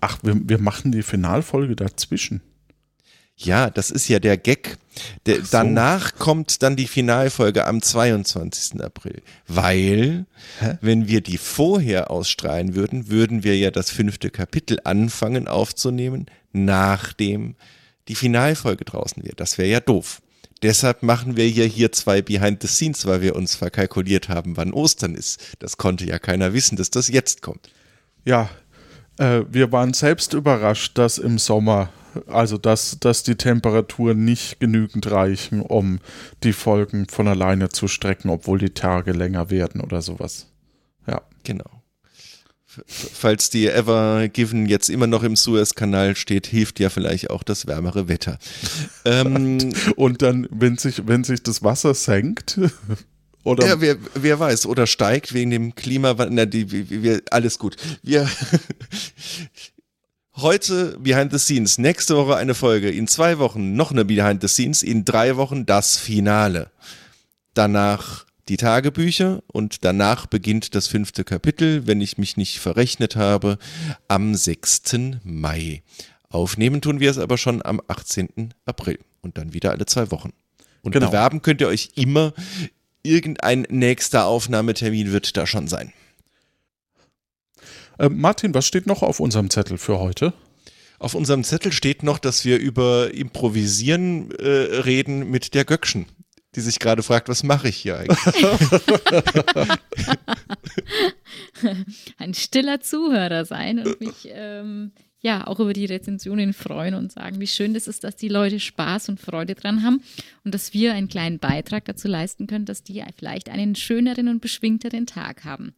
Ach, 0.00 0.18
wir, 0.22 0.38
wir 0.44 0.58
machen 0.58 0.92
die 0.92 1.02
Finalfolge 1.02 1.76
dazwischen. 1.76 2.42
Ja, 3.38 3.70
das 3.70 3.92
ist 3.92 4.08
ja 4.08 4.18
der 4.18 4.36
Gag. 4.36 4.78
Der, 5.26 5.36
so. 5.36 5.48
Danach 5.52 6.16
kommt 6.16 6.60
dann 6.62 6.74
die 6.74 6.88
Finalfolge 6.88 7.66
am 7.66 7.80
22. 7.80 8.82
April. 8.82 9.22
Weil, 9.46 10.26
Hä? 10.58 10.78
wenn 10.80 11.06
wir 11.06 11.20
die 11.20 11.38
vorher 11.38 12.10
ausstrahlen 12.10 12.74
würden, 12.74 13.08
würden 13.08 13.44
wir 13.44 13.56
ja 13.56 13.70
das 13.70 13.90
fünfte 13.90 14.30
Kapitel 14.30 14.80
anfangen 14.82 15.46
aufzunehmen, 15.46 16.26
nachdem 16.52 17.54
die 18.08 18.16
Finalfolge 18.16 18.84
draußen 18.84 19.22
wäre. 19.22 19.36
Das 19.36 19.56
wäre 19.56 19.68
ja 19.68 19.80
doof. 19.80 20.20
Deshalb 20.62 21.04
machen 21.04 21.36
wir 21.36 21.48
ja 21.48 21.64
hier 21.64 21.92
zwei 21.92 22.20
Behind 22.20 22.60
the 22.60 22.66
Scenes, 22.66 23.06
weil 23.06 23.20
wir 23.20 23.36
uns 23.36 23.54
verkalkuliert 23.54 24.28
haben, 24.28 24.56
wann 24.56 24.72
Ostern 24.72 25.14
ist. 25.14 25.40
Das 25.60 25.76
konnte 25.76 26.04
ja 26.04 26.18
keiner 26.18 26.52
wissen, 26.54 26.74
dass 26.74 26.90
das 26.90 27.06
jetzt 27.06 27.42
kommt. 27.42 27.70
Ja, 28.24 28.50
äh, 29.18 29.42
wir 29.48 29.70
waren 29.70 29.94
selbst 29.94 30.34
überrascht, 30.34 30.98
dass 30.98 31.18
im 31.18 31.38
Sommer 31.38 31.92
also 32.26 32.58
dass, 32.58 32.98
dass 33.00 33.22
die 33.22 33.36
Temperaturen 33.36 34.24
nicht 34.24 34.60
genügend 34.60 35.10
reichen, 35.10 35.60
um 35.60 36.00
die 36.42 36.52
Folgen 36.52 37.06
von 37.08 37.28
alleine 37.28 37.68
zu 37.68 37.88
strecken, 37.88 38.30
obwohl 38.30 38.58
die 38.58 38.70
Tage 38.70 39.12
länger 39.12 39.50
werden 39.50 39.80
oder 39.80 40.02
sowas. 40.02 40.46
Ja. 41.06 41.22
Genau. 41.44 41.78
Falls 42.86 43.50
die 43.50 43.66
Ever 43.66 44.28
Given 44.28 44.66
jetzt 44.66 44.88
immer 44.90 45.06
noch 45.06 45.22
im 45.22 45.36
Suezkanal 45.36 46.16
steht, 46.16 46.46
hilft 46.46 46.80
ja 46.80 46.90
vielleicht 46.90 47.30
auch 47.30 47.42
das 47.42 47.66
wärmere 47.66 48.08
Wetter. 48.08 48.38
ähm, 49.04 49.72
Und 49.96 50.22
dann, 50.22 50.46
wenn 50.50 50.76
sich, 50.76 51.06
wenn 51.06 51.24
sich 51.24 51.42
das 51.42 51.62
Wasser 51.62 51.94
senkt, 51.94 52.60
oder 53.44 53.66
ja, 53.66 53.80
wer, 53.80 53.96
wer 54.14 54.38
weiß, 54.38 54.66
oder 54.66 54.86
steigt 54.86 55.32
wegen 55.32 55.50
dem 55.50 55.74
Klimawandel, 55.74 56.46
die, 56.46 57.02
wir, 57.02 57.22
alles 57.30 57.58
gut. 57.58 57.76
Wir, 58.02 58.28
Heute 60.40 60.96
Behind 61.00 61.32
the 61.32 61.38
Scenes, 61.40 61.78
nächste 61.78 62.16
Woche 62.16 62.36
eine 62.36 62.54
Folge, 62.54 62.90
in 62.90 63.08
zwei 63.08 63.40
Wochen 63.40 63.74
noch 63.74 63.90
eine 63.90 64.04
Behind 64.04 64.40
the 64.40 64.46
Scenes, 64.46 64.84
in 64.84 65.04
drei 65.04 65.36
Wochen 65.36 65.66
das 65.66 65.96
Finale. 65.96 66.70
Danach 67.54 68.24
die 68.48 68.56
Tagebücher 68.56 69.42
und 69.48 69.84
danach 69.84 70.26
beginnt 70.26 70.76
das 70.76 70.86
fünfte 70.86 71.24
Kapitel, 71.24 71.88
wenn 71.88 72.00
ich 72.00 72.18
mich 72.18 72.36
nicht 72.36 72.60
verrechnet 72.60 73.16
habe, 73.16 73.58
am 74.06 74.36
6. 74.36 74.82
Mai. 75.24 75.82
Aufnehmen 76.28 76.82
tun 76.82 77.00
wir 77.00 77.10
es 77.10 77.18
aber 77.18 77.36
schon 77.36 77.60
am 77.66 77.82
18. 77.88 78.54
April 78.64 79.00
und 79.22 79.38
dann 79.38 79.54
wieder 79.54 79.72
alle 79.72 79.86
zwei 79.86 80.12
Wochen. 80.12 80.32
Und 80.82 80.92
genau. 80.92 81.06
bewerben 81.06 81.42
könnt 81.42 81.60
ihr 81.62 81.66
euch 81.66 81.90
immer. 81.96 82.32
Irgendein 83.02 83.66
nächster 83.70 84.26
Aufnahmetermin 84.26 85.10
wird 85.10 85.36
da 85.36 85.48
schon 85.48 85.66
sein. 85.66 85.92
Äh, 87.98 88.08
Martin, 88.08 88.54
was 88.54 88.66
steht 88.66 88.86
noch 88.86 89.02
auf 89.02 89.20
unserem 89.20 89.50
Zettel 89.50 89.76
für 89.78 89.98
heute? 89.98 90.32
Auf 90.98 91.14
unserem 91.14 91.44
Zettel 91.44 91.72
steht 91.72 92.02
noch, 92.02 92.18
dass 92.18 92.44
wir 92.44 92.58
über 92.58 93.12
Improvisieren 93.14 94.30
äh, 94.32 94.48
reden 94.48 95.30
mit 95.30 95.54
der 95.54 95.64
Göckchen, 95.64 96.06
die 96.56 96.60
sich 96.60 96.78
gerade 96.78 97.02
fragt, 97.02 97.28
was 97.28 97.42
mache 97.42 97.68
ich 97.68 97.76
hier 97.76 97.98
eigentlich? 97.98 98.18
Ein 102.18 102.34
stiller 102.34 102.80
Zuhörer 102.80 103.44
sein 103.44 103.78
und 103.78 104.00
mich 104.00 104.26
ähm, 104.26 104.92
ja 105.20 105.46
auch 105.46 105.60
über 105.60 105.72
die 105.72 105.84
Rezensionen 105.84 106.52
freuen 106.52 106.94
und 106.94 107.12
sagen, 107.12 107.40
wie 107.40 107.46
schön 107.46 107.74
es 107.76 107.86
ist, 107.86 108.02
dass 108.04 108.16
die 108.16 108.28
Leute 108.28 108.58
Spaß 108.60 109.08
und 109.08 109.20
Freude 109.20 109.54
dran 109.54 109.84
haben 109.84 110.02
und 110.44 110.52
dass 110.54 110.72
wir 110.72 110.94
einen 110.94 111.08
kleinen 111.08 111.38
Beitrag 111.38 111.84
dazu 111.84 112.08
leisten 112.08 112.46
können, 112.48 112.64
dass 112.64 112.82
die 112.82 113.04
vielleicht 113.16 113.48
einen 113.48 113.74
schöneren 113.74 114.28
und 114.28 114.40
beschwingteren 114.40 115.06
Tag 115.06 115.44
haben. 115.44 115.74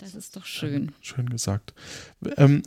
Das 0.00 0.14
ist 0.14 0.34
doch 0.34 0.46
schön. 0.46 0.92
Schön 1.02 1.28
gesagt. 1.28 1.74
Ähm, 2.38 2.62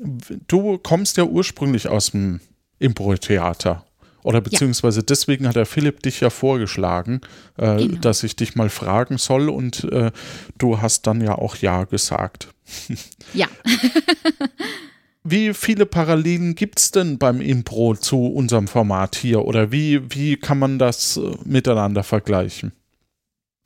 du 0.47 0.77
kommst 0.77 1.17
ja 1.17 1.23
ursprünglich 1.23 1.87
aus 1.87 2.11
dem 2.11 2.41
Impro-Theater. 2.77 3.85
Oder 4.21 4.39
beziehungsweise 4.39 4.99
ja. 4.99 5.05
deswegen 5.09 5.47
hat 5.47 5.55
der 5.55 5.65
Philipp 5.65 6.01
dich 6.01 6.21
ja 6.21 6.29
vorgeschlagen, 6.29 7.21
äh, 7.57 7.77
genau. 7.77 7.99
dass 7.99 8.23
ich 8.23 8.35
dich 8.35 8.55
mal 8.55 8.69
fragen 8.69 9.17
soll 9.17 9.49
und 9.49 9.83
äh, 9.85 10.11
du 10.57 10.79
hast 10.79 11.07
dann 11.07 11.21
ja 11.21 11.35
auch 11.35 11.55
Ja 11.57 11.83
gesagt. 11.85 12.47
Ja. 13.33 13.47
wie 15.23 15.53
viele 15.53 15.85
Parallelen 15.85 16.53
gibt 16.53 16.79
es 16.79 16.91
denn 16.91 17.17
beim 17.17 17.41
Impro 17.41 17.95
zu 17.95 18.27
unserem 18.27 18.67
Format 18.67 19.15
hier 19.15 19.43
oder 19.45 19.71
wie, 19.71 20.13
wie 20.13 20.37
kann 20.37 20.59
man 20.59 20.77
das 20.77 21.17
äh, 21.17 21.31
miteinander 21.45 22.03
vergleichen? 22.03 22.73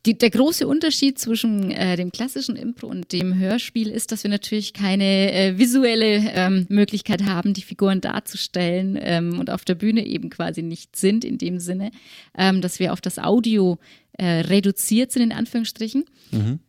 Die, 0.08 0.18
der 0.18 0.30
große 0.30 0.66
Unterschied 0.66 1.20
zwischen 1.20 1.70
äh, 1.70 1.98
dem 1.98 2.14
klassischen 2.14 2.56
Impro 2.56 2.88
und 2.88 3.12
dem 3.12 3.38
Hörspiel 3.38 3.90
ist, 3.90 4.14
dass 4.14 4.24
wir 4.24 4.32
natürlich 4.32 4.72
keine 4.72 5.34
äh, 5.34 5.58
visuelle 5.58 6.32
ähm, 6.34 6.66
Möglichkeit 6.70 7.26
haben, 7.26 7.54
die 7.54 7.62
Figuren 7.62 8.00
darzustellen 8.00 8.98
ähm, 9.02 9.38
und 9.38 9.50
auf 9.50 9.66
der 9.66 9.76
Bühne 9.76 10.06
eben 10.06 10.30
quasi 10.30 10.64
nicht 10.64 10.96
sind, 10.96 11.26
in 11.26 11.38
dem 11.38 11.60
Sinne, 11.60 11.92
ähm, 12.38 12.62
dass 12.62 12.80
wir 12.80 12.94
auf 12.94 13.02
das 13.02 13.20
Audio 13.20 13.80
äh, 14.14 14.26
reduziert 14.26 15.12
sind, 15.12 15.24
in 15.24 15.34
Anführungsstrichen. 15.34 16.06
Mhm. 16.32 16.60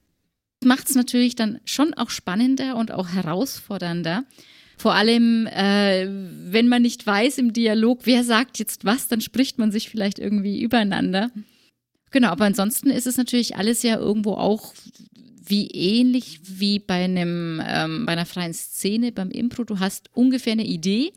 Macht 0.64 0.88
es 0.88 0.96
natürlich 0.96 1.36
dann 1.36 1.60
schon 1.64 1.94
auch 1.94 2.10
spannender 2.10 2.74
und 2.74 2.90
auch 2.90 3.10
herausfordernder. 3.10 4.24
Vor 4.76 4.94
allem, 4.94 5.46
äh, 5.46 6.08
wenn 6.08 6.66
man 6.66 6.82
nicht 6.82 7.06
weiß 7.06 7.38
im 7.38 7.52
Dialog, 7.52 8.00
wer 8.02 8.24
sagt 8.24 8.58
jetzt 8.58 8.84
was, 8.84 9.06
dann 9.06 9.20
spricht 9.20 9.58
man 9.58 9.70
sich 9.70 9.90
vielleicht 9.90 10.18
irgendwie 10.18 10.60
übereinander. 10.60 11.30
Genau, 12.10 12.28
aber 12.28 12.44
ansonsten 12.44 12.90
ist 12.90 13.06
es 13.06 13.16
natürlich 13.16 13.56
alles 13.56 13.82
ja 13.82 13.96
irgendwo 13.96 14.32
auch 14.32 14.72
wie 15.46 15.68
ähnlich 15.68 16.40
wie 16.42 16.78
bei 16.78 17.04
einem 17.04 17.62
ähm, 17.66 18.06
bei 18.06 18.12
einer 18.12 18.26
freien 18.26 18.52
Szene 18.54 19.12
beim 19.12 19.30
Impro. 19.30 19.64
Du 19.64 19.78
hast 19.78 20.10
ungefähr 20.14 20.52
eine 20.52 20.66
Idee 20.66 21.12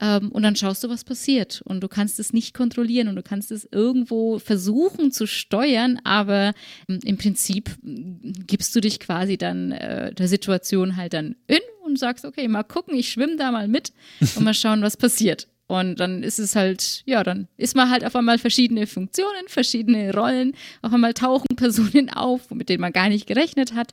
ähm, 0.00 0.30
und 0.30 0.42
dann 0.42 0.56
schaust 0.56 0.84
du, 0.84 0.88
was 0.88 1.04
passiert. 1.04 1.62
Und 1.64 1.80
du 1.80 1.88
kannst 1.88 2.18
es 2.18 2.32
nicht 2.32 2.54
kontrollieren 2.54 3.08
und 3.08 3.16
du 3.16 3.22
kannst 3.22 3.50
es 3.50 3.68
irgendwo 3.70 4.38
versuchen 4.38 5.12
zu 5.12 5.26
steuern, 5.26 6.00
aber 6.04 6.52
ähm, 6.88 7.00
im 7.04 7.18
Prinzip 7.18 7.76
gibst 7.82 8.74
du 8.74 8.80
dich 8.80 9.00
quasi 9.00 9.36
dann 9.36 9.72
äh, 9.72 10.12
der 10.14 10.28
Situation 10.28 10.96
halt 10.96 11.14
dann 11.14 11.36
in 11.46 11.60
und 11.84 11.98
sagst, 11.98 12.24
okay, 12.24 12.48
mal 12.48 12.64
gucken, 12.64 12.96
ich 12.96 13.10
schwimme 13.10 13.36
da 13.36 13.50
mal 13.50 13.68
mit 13.68 13.92
und 14.36 14.44
mal 14.44 14.54
schauen, 14.54 14.82
was 14.82 14.96
passiert. 14.96 15.48
Und 15.68 16.00
dann 16.00 16.22
ist 16.22 16.38
es 16.38 16.56
halt, 16.56 17.02
ja, 17.04 17.22
dann 17.22 17.46
ist 17.58 17.76
man 17.76 17.90
halt 17.90 18.02
auf 18.02 18.16
einmal 18.16 18.38
verschiedene 18.38 18.86
Funktionen, 18.86 19.48
verschiedene 19.48 20.14
Rollen. 20.14 20.54
Auf 20.80 20.94
einmal 20.94 21.12
tauchen 21.12 21.56
Personen 21.56 22.10
auf, 22.10 22.50
mit 22.50 22.70
denen 22.70 22.80
man 22.80 22.92
gar 22.92 23.10
nicht 23.10 23.26
gerechnet 23.26 23.74
hat. 23.74 23.92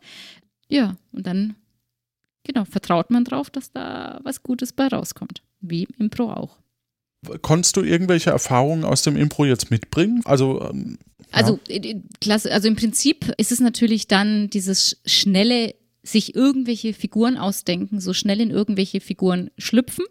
Ja, 0.69 0.95
und 1.11 1.27
dann, 1.27 1.55
genau, 2.43 2.63
vertraut 2.63 3.11
man 3.11 3.25
drauf, 3.25 3.49
dass 3.49 3.73
da 3.73 4.21
was 4.23 4.41
Gutes 4.41 4.71
bei 4.71 4.87
rauskommt. 4.87 5.43
Wie 5.59 5.83
im 5.83 6.05
Impro 6.05 6.31
auch. 6.31 6.57
Konntest 7.41 7.75
du 7.75 7.81
irgendwelche 7.81 8.29
Erfahrungen 8.29 8.85
aus 8.85 9.01
dem 9.01 9.17
Impro 9.17 9.43
jetzt 9.43 9.69
mitbringen? 9.69 10.21
Also, 10.23 10.61
ähm, 10.69 10.97
ja. 11.19 11.25
also, 11.33 11.59
äh, 11.67 11.99
klasse, 12.21 12.53
also 12.53 12.69
im 12.69 12.77
Prinzip 12.77 13.33
ist 13.37 13.51
es 13.51 13.59
natürlich 13.59 14.07
dann 14.07 14.49
dieses 14.49 15.01
schnelle, 15.05 15.75
sich 16.03 16.35
irgendwelche 16.35 16.93
Figuren 16.93 17.37
ausdenken, 17.37 17.99
so 17.99 18.13
schnell 18.13 18.39
in 18.39 18.51
irgendwelche 18.51 19.01
Figuren 19.01 19.49
schlüpfen 19.57 20.05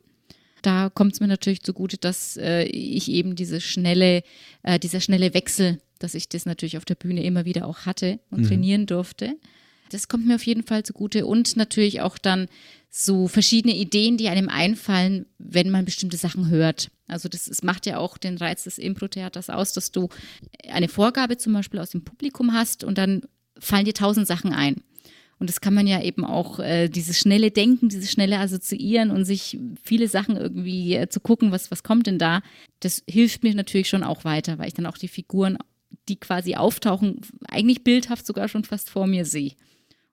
da 0.65 0.91
kommt 0.91 1.15
es 1.15 1.21
mir 1.21 1.27
natürlich 1.27 1.63
zugute, 1.63 1.99
dass 1.99 2.37
äh, 2.37 2.65
ich 2.65 3.11
eben 3.11 3.37
diese 3.37 3.61
schnelle, 3.61 4.23
äh, 4.63 4.79
dieser 4.79 5.01
schnelle 5.01 5.35
Wechsel, 5.35 5.81
dass 5.99 6.15
ich 6.15 6.29
das 6.29 6.47
natürlich 6.47 6.77
auf 6.79 6.85
der 6.85 6.95
Bühne 6.95 7.23
immer 7.23 7.45
wieder 7.45 7.67
auch 7.67 7.87
hatte 7.87 8.19
und 8.31 8.43
mhm. 8.43 8.49
trainieren 8.49 8.87
durfte. 8.87 9.37
Das 9.91 10.09
kommt 10.09 10.27
mir 10.27 10.37
auf 10.37 10.47
jeden 10.47 10.63
Fall 10.63 10.83
zugute 10.83 11.27
und 11.27 11.57
natürlich 11.57 12.01
auch 12.01 12.19
dann 12.19 12.49
so 12.91 13.29
verschiedene 13.29 13.77
Ideen, 13.77 14.17
die 14.17 14.29
einem 14.29 14.49
einfallen, 14.49 15.27
wenn 15.39 15.71
man 15.71 15.85
bestimmte 15.85 16.17
Sachen 16.17 16.49
hört. 16.49 16.91
Also 17.07 17.29
das, 17.29 17.45
das 17.45 17.63
macht 17.63 17.87
ja 17.87 17.99
auch 17.99 18.17
den 18.17 18.39
Reiz 18.39 18.65
des 18.65 18.79
Impro-Theaters 18.79 19.51
aus, 19.51 19.73
dass 19.73 19.91
du 19.91 20.09
eine 20.69 20.89
Vorgabe 20.89 21.37
zum 21.37 21.53
Beispiel 21.53 21.81
aus 21.81 21.91
dem 21.91 22.05
Publikum 22.05 22.55
hast 22.55 22.85
und 22.85 22.97
dann 22.97 23.23
fallen 23.59 23.85
dir 23.85 23.95
tausend 23.95 24.27
Sachen 24.27 24.53
ein. 24.53 24.77
Und 25.39 25.51
das 25.51 25.61
kann 25.61 25.75
man 25.75 25.87
ja 25.87 26.01
eben 26.03 26.25
auch, 26.25 26.61
äh, 26.61 26.89
dieses 26.89 27.19
schnelle 27.19 27.51
Denken, 27.51 27.89
dieses 27.89 28.11
schnelle 28.11 28.39
Assoziieren 28.39 29.11
und 29.11 29.25
sich 29.25 29.59
viele 29.83 30.09
Sachen 30.09 30.37
irgendwie 30.37 30.95
äh, 30.95 31.09
zu 31.09 31.21
gucken, 31.21 31.51
was, 31.51 31.71
was 31.71 31.83
kommt 31.83 32.07
denn 32.07 32.19
da, 32.19 32.43
das 32.81 33.03
hilft 33.09 33.43
mir 33.43 33.55
natürlich 33.55 33.89
schon 33.89 34.05
auch 34.05 34.25
weiter, 34.25 34.59
weil 34.59 34.69
ich 34.69 34.75
dann 34.75 34.87
auch 34.87 34.99
die 34.99 35.09
Figuren, 35.09 35.59
die 36.09 36.17
quasi 36.17 36.55
auftauchen, 36.55 37.21
eigentlich 37.49 37.85
bildhaft 37.85 38.27
sogar 38.27 38.49
schon 38.49 38.65
fast 38.65 38.91
vor 38.91 39.07
mir 39.07 39.25
sehe. 39.25 39.53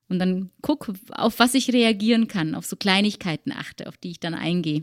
Und 0.09 0.19
dann 0.19 0.49
gucke, 0.61 0.93
auf 1.11 1.39
was 1.39 1.53
ich 1.53 1.71
reagieren 1.71 2.27
kann, 2.27 2.55
auf 2.55 2.65
so 2.65 2.75
Kleinigkeiten 2.75 3.53
achte, 3.53 3.87
auf 3.87 3.97
die 3.97 4.11
ich 4.11 4.19
dann 4.19 4.33
eingehe. 4.33 4.81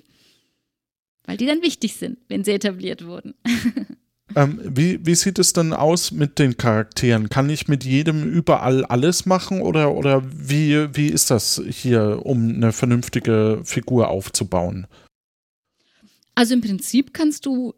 Weil 1.25 1.37
die 1.37 1.45
dann 1.45 1.61
wichtig 1.61 1.95
sind, 1.97 2.19
wenn 2.29 2.45
sie 2.45 2.53
etabliert 2.53 3.05
wurden. 3.05 3.35
Ähm, 4.37 4.61
wie, 4.63 5.05
wie 5.05 5.15
sieht 5.15 5.39
es 5.39 5.53
denn 5.53 5.73
aus 5.73 6.13
mit 6.13 6.39
den 6.39 6.57
Charakteren? 6.57 7.29
Kann 7.29 7.49
ich 7.49 7.69
mit 7.69 7.85
jedem 7.85 8.25
überall 8.25 8.85
alles 8.85 9.27
machen 9.27 9.63
oder, 9.63 9.95
oder 9.95 10.23
wie, 10.31 10.95
wie 10.95 11.09
ist 11.09 11.31
das 11.31 11.63
hier, 11.69 12.21
um 12.25 12.49
eine 12.51 12.73
vernünftige 12.73 13.63
Figur 13.65 14.09
aufzubauen? 14.09 14.87
Also 16.35 16.55
im 16.55 16.61
Prinzip 16.61 17.15
kannst 17.15 17.47
du 17.47 17.75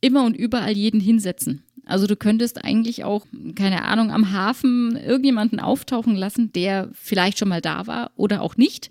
immer 0.00 0.24
und 0.24 0.36
überall 0.36 0.76
jeden 0.76 1.00
hinsetzen. 1.00 1.64
Also 1.86 2.06
du 2.06 2.16
könntest 2.16 2.64
eigentlich 2.64 3.04
auch, 3.04 3.26
keine 3.54 3.84
Ahnung, 3.84 4.10
am 4.10 4.30
Hafen 4.32 4.96
irgendjemanden 4.96 5.60
auftauchen 5.60 6.14
lassen, 6.14 6.52
der 6.52 6.90
vielleicht 6.92 7.38
schon 7.38 7.48
mal 7.48 7.60
da 7.60 7.86
war 7.86 8.12
oder 8.16 8.42
auch 8.42 8.56
nicht. 8.56 8.90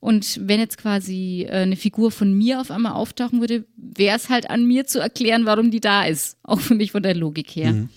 Und 0.00 0.40
wenn 0.42 0.60
jetzt 0.60 0.78
quasi 0.78 1.46
äh, 1.48 1.62
eine 1.62 1.76
Figur 1.76 2.10
von 2.10 2.32
mir 2.32 2.60
auf 2.60 2.70
einmal 2.70 2.92
auftauchen 2.92 3.40
würde, 3.40 3.64
wäre 3.98 4.16
es 4.16 4.28
halt 4.28 4.50
an 4.50 4.66
mir 4.66 4.86
zu 4.86 5.00
erklären, 5.00 5.46
warum 5.46 5.70
die 5.70 5.80
da 5.80 6.04
ist. 6.04 6.38
Auch 6.42 6.60
für 6.60 6.74
mich 6.74 6.92
von 6.92 7.02
der 7.02 7.14
Logik 7.14 7.50
her. 7.50 7.72
Mhm. 7.72 7.88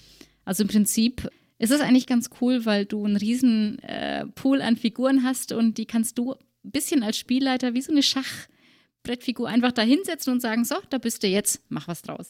Also 0.46 0.64
im 0.64 0.70
Prinzip 0.70 1.30
ist 1.58 1.72
es 1.72 1.82
eigentlich 1.82 2.08
ganz 2.08 2.30
cool, 2.42 2.66
weil 2.66 2.86
du 2.86 3.06
einen 3.06 3.18
riesen 3.18 3.80
äh, 3.80 4.26
Pool 4.28 4.62
an 4.62 4.78
Figuren 4.78 5.24
hast 5.24 5.52
und 5.52 5.78
die 5.78 5.86
kannst 5.86 6.18
du 6.18 6.34
ein 6.64 6.72
bisschen 6.72 7.04
als 7.04 7.18
Spielleiter 7.18 7.74
wie 7.74 7.82
so 7.82 7.92
eine 7.92 8.04
Schachbrettfigur 8.04 9.48
einfach 9.48 9.72
da 9.72 9.82
hinsetzen 9.82 10.34
und 10.34 10.42
sagen, 10.42 10.66
so, 10.66 10.76
da 10.90 10.98
bist 10.98 11.24
du 11.24 11.28
jetzt, 11.28 11.62
mach 11.70 11.88
was 11.88 12.02
draus. 12.02 12.30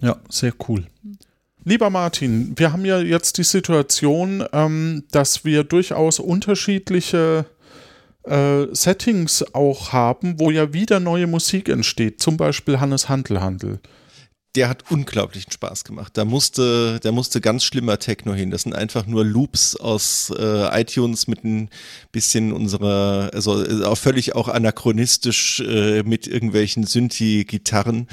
Ja, 0.00 0.20
sehr 0.28 0.54
cool. 0.68 0.86
Mhm. 1.02 1.18
Lieber 1.64 1.90
Martin, 1.90 2.54
wir 2.56 2.72
haben 2.72 2.84
ja 2.84 3.00
jetzt 3.00 3.38
die 3.38 3.44
Situation, 3.44 4.44
ähm, 4.52 5.04
dass 5.12 5.44
wir 5.44 5.62
durchaus 5.62 6.18
unterschiedliche 6.18 7.46
äh, 8.24 8.66
Settings 8.72 9.44
auch 9.54 9.92
haben, 9.92 10.38
wo 10.38 10.50
ja 10.50 10.72
wieder 10.72 11.00
neue 11.00 11.26
Musik 11.26 11.68
entsteht, 11.68 12.20
zum 12.20 12.36
Beispiel 12.36 12.80
Hannes 12.80 13.08
Handelhandel. 13.08 13.80
Der 14.54 14.68
hat 14.68 14.90
unglaublichen 14.90 15.50
Spaß 15.50 15.84
gemacht. 15.84 16.14
Da 16.18 16.26
musste, 16.26 17.00
da 17.02 17.10
musste 17.10 17.40
ganz 17.40 17.64
schlimmer 17.64 17.98
Techno 17.98 18.34
hin. 18.34 18.50
Das 18.50 18.62
sind 18.62 18.74
einfach 18.74 19.06
nur 19.06 19.24
Loops 19.24 19.76
aus 19.76 20.30
äh, 20.38 20.80
iTunes 20.80 21.26
mit 21.26 21.42
ein 21.42 21.70
bisschen 22.12 22.52
unserer, 22.52 23.30
also 23.32 23.64
äh, 23.64 23.84
auch 23.84 23.96
völlig 23.96 24.34
auch 24.34 24.48
anachronistisch 24.48 25.60
äh, 25.60 26.02
mit 26.02 26.26
irgendwelchen 26.26 26.84
Synthi-Gitarren. 26.84 28.08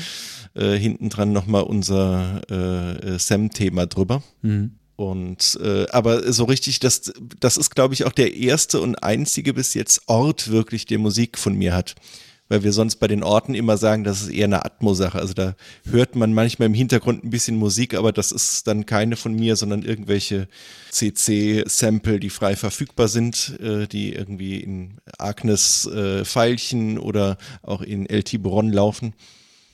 Äh, 0.56 0.78
hinten 0.78 1.10
dran 1.10 1.32
nochmal 1.32 1.64
unser 1.64 2.42
äh, 2.50 3.16
äh, 3.16 3.20
Sam-Thema 3.20 3.86
drüber. 3.86 4.24
Mhm. 4.42 4.79
Und 5.00 5.58
äh, 5.64 5.88
aber 5.92 6.34
so 6.34 6.44
richtig, 6.44 6.82
das, 6.82 7.14
das 7.40 7.56
ist, 7.56 7.74
glaube 7.74 7.94
ich, 7.94 8.04
auch 8.04 8.12
der 8.12 8.36
erste 8.36 8.82
und 8.82 8.98
einzige 8.98 9.54
bis 9.54 9.74
jetzt 9.74 10.02
Ort 10.08 10.52
wirklich, 10.52 10.88
der 10.88 11.00
Musik 11.00 11.38
von 11.38 11.56
mir 11.56 11.74
hat. 11.74 11.96
Weil 12.50 12.64
wir 12.64 12.74
sonst 12.74 12.98
bei 12.98 13.08
den 13.08 13.24
Orten 13.24 13.56
immer 13.56 13.78
sagen, 13.78 14.04
das 14.04 14.24
ist 14.24 14.28
eher 14.28 14.44
eine 14.44 14.66
Atmo-Sache. 14.66 15.18
Also 15.18 15.34
da 15.34 15.56
hört 15.90 16.18
man 16.18 16.34
manchmal 16.34 16.66
im 16.66 16.74
Hintergrund 16.74 17.24
ein 17.24 17.30
bisschen 17.30 17.56
Musik, 17.56 17.94
aber 17.94 18.12
das 18.12 18.34
ist 18.34 18.68
dann 18.68 18.86
keine 18.86 19.16
von 19.16 19.34
mir, 19.34 19.56
sondern 19.56 19.84
irgendwelche 19.84 20.50
CC-Sample, 20.92 22.20
die 22.20 22.30
frei 22.30 22.58
verfügbar 22.58 23.08
sind, 23.08 23.58
äh, 23.62 23.88
die 23.88 24.12
irgendwie 24.12 24.60
in 24.60 24.98
Agnes 25.18 25.86
äh, 25.86 26.26
Pfeilchen 26.26 26.98
oder 26.98 27.38
auch 27.62 27.82
in 27.82 28.06
El 28.06 28.24
Tiburon 28.24 28.70
laufen. 28.70 29.14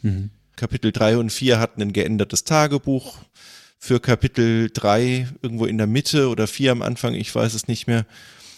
Mhm. 0.04 0.30
Kapitel 0.56 0.92
3 0.92 1.18
und 1.18 1.32
4 1.32 1.60
hatten 1.60 1.82
ein 1.82 1.94
geändertes 1.94 2.44
Tagebuch 2.44 3.18
für 3.86 4.00
Kapitel 4.00 4.71
3 4.74 5.28
irgendwo 5.43 5.67
in 5.67 5.78
der 5.78 5.86
Mitte 5.86 6.30
oder 6.30 6.48
4 6.48 6.71
am 6.71 6.82
Anfang, 6.82 7.13
ich 7.13 7.34
weiß 7.34 7.54
es 7.54 7.67
nicht 7.67 7.86
mehr, 7.86 8.08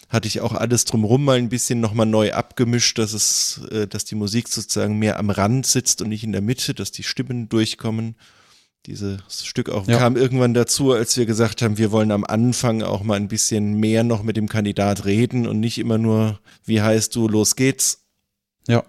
hatte 0.08 0.26
ich 0.26 0.40
auch 0.40 0.54
alles 0.54 0.86
drumherum 0.86 1.22
mal 1.22 1.36
ein 1.36 1.50
bisschen 1.50 1.80
nochmal 1.80 2.06
neu 2.06 2.32
abgemischt, 2.32 2.96
dass 2.96 3.12
es, 3.12 3.60
äh, 3.70 3.86
dass 3.86 4.06
die 4.06 4.14
Musik 4.14 4.48
sozusagen 4.48 4.98
mehr 4.98 5.18
am 5.18 5.28
Rand 5.28 5.66
sitzt 5.66 6.00
und 6.00 6.08
nicht 6.08 6.24
in 6.24 6.32
der 6.32 6.40
Mitte, 6.40 6.72
dass 6.72 6.92
die 6.92 7.02
Stimmen 7.02 7.50
durchkommen. 7.50 8.16
Dieses 8.86 9.20
Stück 9.44 9.68
auch 9.68 9.86
ja. 9.86 9.98
kam 9.98 10.16
irgendwann 10.16 10.54
dazu, 10.54 10.92
als 10.92 11.18
wir 11.18 11.26
gesagt 11.26 11.60
haben, 11.60 11.76
wir 11.76 11.92
wollen 11.92 12.10
am 12.10 12.24
Anfang 12.24 12.82
auch 12.82 13.02
mal 13.02 13.16
ein 13.16 13.28
bisschen 13.28 13.74
mehr 13.74 14.04
noch 14.04 14.22
mit 14.22 14.38
dem 14.38 14.48
Kandidat 14.48 15.04
reden 15.04 15.46
und 15.46 15.60
nicht 15.60 15.76
immer 15.76 15.98
nur, 15.98 16.40
wie 16.64 16.80
heißt 16.80 17.14
du, 17.14 17.28
los 17.28 17.54
geht's. 17.54 18.06
Ja. 18.66 18.82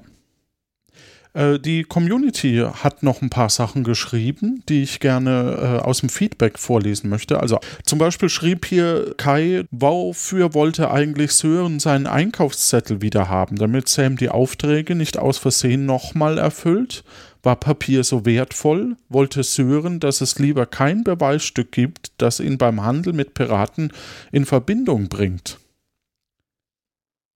Äh, 1.39 1.57
die 1.57 1.83
Community 1.83 2.65
hat 2.83 3.01
noch 3.01 3.21
ein 3.21 3.29
paar 3.29 3.49
Sachen 3.49 3.85
geschrieben, 3.85 4.61
die 4.67 4.83
ich 4.83 4.99
gerne 4.99 5.79
äh, 5.81 5.85
aus 5.85 6.01
dem 6.01 6.09
Feedback 6.09 6.59
vorlesen 6.59 7.09
möchte. 7.09 7.39
Also 7.39 7.59
zum 7.83 7.97
Beispiel 7.97 8.27
schrieb 8.27 8.65
hier 8.65 9.13
Kai, 9.15 9.63
wofür 9.71 10.53
wollte 10.53 10.91
eigentlich 10.91 11.31
Sören 11.31 11.79
seinen 11.79 12.07
Einkaufszettel 12.07 13.01
wieder 13.01 13.29
haben, 13.29 13.55
damit 13.55 13.87
Sam 13.87 14.17
die 14.17 14.29
Aufträge 14.29 14.95
nicht 14.95 15.17
aus 15.17 15.37
Versehen 15.37 15.85
nochmal 15.85 16.37
erfüllt? 16.37 17.05
War 17.41 17.55
Papier 17.55 18.03
so 18.03 18.25
wertvoll? 18.25 18.97
Wollte 19.07 19.43
Sören, 19.43 20.01
dass 20.01 20.19
es 20.19 20.39
lieber 20.39 20.65
kein 20.65 21.05
Beweisstück 21.05 21.71
gibt, 21.71 22.11
das 22.17 22.41
ihn 22.41 22.57
beim 22.57 22.83
Handel 22.83 23.13
mit 23.13 23.33
Piraten 23.33 23.93
in 24.33 24.45
Verbindung 24.45 25.07
bringt? 25.07 25.57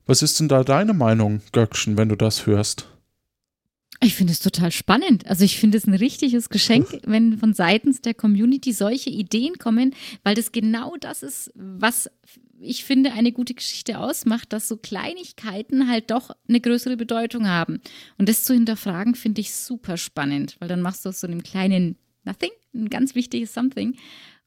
Was 0.05 0.21
ist 0.21 0.41
denn 0.41 0.49
da 0.49 0.65
deine 0.65 0.93
Meinung, 0.93 1.41
Göckchen, 1.53 1.95
wenn 1.95 2.09
du 2.09 2.17
das 2.17 2.45
hörst? 2.45 2.92
Ich 4.03 4.15
finde 4.15 4.33
es 4.33 4.39
total 4.39 4.71
spannend. 4.71 5.27
Also 5.27 5.43
ich 5.43 5.57
finde 5.57 5.77
es 5.77 5.87
ein 5.87 5.93
richtiges 5.93 6.49
Geschenk, 6.49 6.99
wenn 7.05 7.37
von 7.37 7.53
seitens 7.53 8.01
der 8.01 8.13
Community 8.13 8.73
solche 8.73 9.09
Ideen 9.09 9.57
kommen, 9.57 9.95
weil 10.23 10.35
das 10.35 10.51
genau 10.51 10.95
das 10.99 11.23
ist, 11.23 11.51
was 11.55 12.09
ich 12.59 12.85
finde 12.85 13.11
eine 13.11 13.31
gute 13.31 13.53
Geschichte 13.53 13.99
ausmacht, 13.99 14.53
dass 14.53 14.67
so 14.67 14.77
Kleinigkeiten 14.77 15.89
halt 15.89 16.11
doch 16.11 16.31
eine 16.47 16.61
größere 16.61 16.97
Bedeutung 16.97 17.47
haben. 17.47 17.81
Und 18.17 18.29
das 18.29 18.45
zu 18.45 18.53
hinterfragen, 18.53 19.15
finde 19.15 19.41
ich 19.41 19.53
super 19.53 19.97
spannend, 19.97 20.55
weil 20.59 20.69
dann 20.69 20.81
machst 20.81 21.03
du 21.03 21.09
aus 21.09 21.19
so 21.19 21.27
einem 21.27 21.43
kleinen 21.43 21.97
Nothing 22.23 22.51
ein 22.73 22.89
ganz 22.89 23.15
wichtiges 23.15 23.53
Something. 23.53 23.95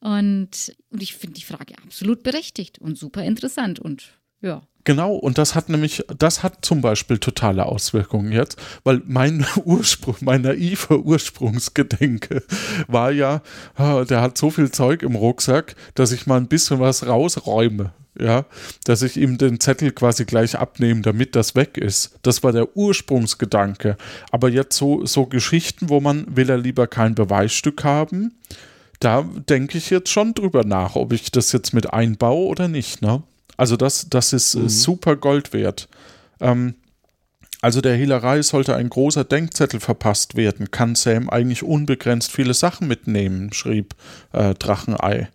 Und, 0.00 0.74
und 0.90 1.02
ich 1.02 1.14
finde 1.14 1.34
die 1.34 1.44
Frage 1.44 1.74
absolut 1.82 2.22
berechtigt 2.22 2.78
und 2.78 2.96
super 2.96 3.24
interessant 3.24 3.78
und 3.78 4.18
ja. 4.40 4.66
Genau, 4.86 5.16
und 5.16 5.36
das 5.36 5.56
hat 5.56 5.68
nämlich, 5.68 6.04
das 6.16 6.44
hat 6.44 6.64
zum 6.64 6.80
Beispiel 6.80 7.18
totale 7.18 7.66
Auswirkungen 7.66 8.30
jetzt, 8.30 8.56
weil 8.84 9.02
mein 9.04 9.44
Ursprung, 9.64 10.14
mein 10.20 10.42
naiver 10.42 11.00
Ursprungsgedenke 11.00 12.44
war 12.86 13.10
ja, 13.10 13.42
ah, 13.74 14.04
der 14.04 14.20
hat 14.20 14.38
so 14.38 14.48
viel 14.48 14.70
Zeug 14.70 15.02
im 15.02 15.16
Rucksack, 15.16 15.74
dass 15.96 16.12
ich 16.12 16.28
mal 16.28 16.36
ein 16.36 16.46
bisschen 16.46 16.78
was 16.78 17.04
rausräume. 17.04 17.92
Ja, 18.18 18.46
dass 18.84 19.02
ich 19.02 19.18
ihm 19.18 19.36
den 19.36 19.60
Zettel 19.60 19.90
quasi 19.90 20.24
gleich 20.24 20.56
abnehme, 20.56 21.02
damit 21.02 21.36
das 21.36 21.54
weg 21.54 21.76
ist. 21.76 22.18
Das 22.22 22.42
war 22.42 22.52
der 22.52 22.74
Ursprungsgedanke. 22.74 23.98
Aber 24.30 24.48
jetzt 24.48 24.74
so, 24.74 25.04
so 25.04 25.26
Geschichten, 25.26 25.90
wo 25.90 26.00
man 26.00 26.24
will 26.34 26.48
er 26.48 26.56
lieber 26.56 26.86
kein 26.86 27.14
Beweisstück 27.14 27.84
haben, 27.84 28.32
da 29.00 29.22
denke 29.22 29.76
ich 29.76 29.90
jetzt 29.90 30.08
schon 30.08 30.32
drüber 30.32 30.64
nach, 30.64 30.96
ob 30.96 31.12
ich 31.12 31.30
das 31.30 31.52
jetzt 31.52 31.74
mit 31.74 31.92
einbaue 31.92 32.46
oder 32.46 32.68
nicht, 32.68 33.02
ne? 33.02 33.22
Also 33.56 33.76
das, 33.76 34.08
das 34.08 34.32
ist 34.32 34.54
äh, 34.54 34.60
mhm. 34.60 34.68
super 34.68 35.16
Gold 35.16 35.52
wert. 35.52 35.88
Ähm, 36.40 36.74
also 37.62 37.80
der 37.80 37.96
Hehlerei 37.96 38.42
sollte 38.42 38.76
ein 38.76 38.90
großer 38.90 39.24
Denkzettel 39.24 39.80
verpasst 39.80 40.36
werden, 40.36 40.70
kann 40.70 40.94
Sam 40.94 41.30
eigentlich 41.30 41.62
unbegrenzt 41.62 42.30
viele 42.30 42.54
Sachen 42.54 42.86
mitnehmen, 42.86 43.52
schrieb 43.52 43.94
äh, 44.32 44.54
Drachenei. 44.54 45.28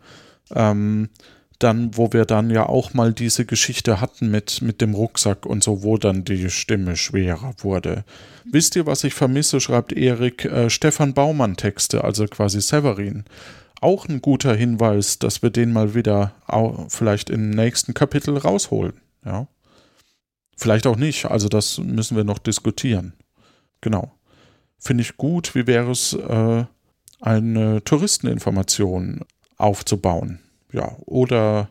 Ähm, 0.54 1.10
dann, 1.60 1.96
wo 1.96 2.12
wir 2.12 2.26
dann 2.26 2.50
ja 2.50 2.68
auch 2.68 2.94
mal 2.94 3.14
diese 3.14 3.46
Geschichte 3.46 4.02
hatten 4.02 4.32
mit, 4.32 4.62
mit 4.62 4.82
dem 4.82 4.94
Rucksack 4.94 5.46
und 5.46 5.64
so, 5.64 5.84
wo 5.84 5.98
dann 5.98 6.24
die 6.24 6.50
Stimme 6.50 6.96
schwerer 6.96 7.54
wurde. 7.60 8.04
Wisst 8.46 8.76
ihr, 8.76 8.86
was 8.88 9.04
ich 9.04 9.14
vermisse, 9.14 9.60
schreibt 9.60 9.94
Erik, 9.94 10.46
äh, 10.46 10.70
Stefan 10.70 11.14
Baumann 11.14 11.58
Texte, 11.58 12.04
also 12.04 12.26
quasi 12.26 12.62
Severin 12.62 13.26
auch 13.82 14.08
ein 14.08 14.22
guter 14.22 14.56
Hinweis, 14.56 15.20
dass 15.20 15.42
wir 15.42 15.50
den 15.50 15.74
mal 15.74 15.94
wieder 15.94 16.34
vielleicht 16.88 17.30
im 17.30 17.50
nächsten 17.50 17.94
Kapitel 17.94 18.38
rausholen. 18.38 18.94
Ja. 19.26 19.48
Vielleicht 20.56 20.86
auch 20.88 20.96
nicht, 20.96 21.26
also 21.26 21.50
das 21.50 21.80
müssen 21.80 22.16
wir 22.16 22.24
noch 22.24 22.38
diskutieren. 22.38 23.14
Genau. 23.82 24.14
Finde 24.78 25.02
ich 25.02 25.18
gut, 25.18 25.56
wie 25.56 25.68
wäre 25.68 25.92
es, 25.92 26.14
äh, 26.14 26.66
eine 27.20 27.84
Touristeninformation 27.84 29.22
aufzubauen. 29.58 30.40
Ja, 30.72 30.96
oder 31.06 31.70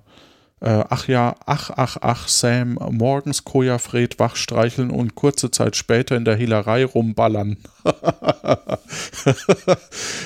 äh, 0.61 0.85
ach 0.91 1.09
ja, 1.09 1.37
ach, 1.47 1.71
ach, 1.75 1.97
ach, 2.03 2.29
Sam, 2.29 2.79
morgens 2.91 3.45
Koja 3.45 3.79
Fred 3.79 4.19
wachstreicheln 4.19 4.91
und 4.91 5.15
kurze 5.15 5.51
Zeit 5.51 5.75
später 5.75 6.17
in 6.17 6.27
der 6.27 6.37
Hehlerei 6.37 6.85
rumballern. 6.85 7.57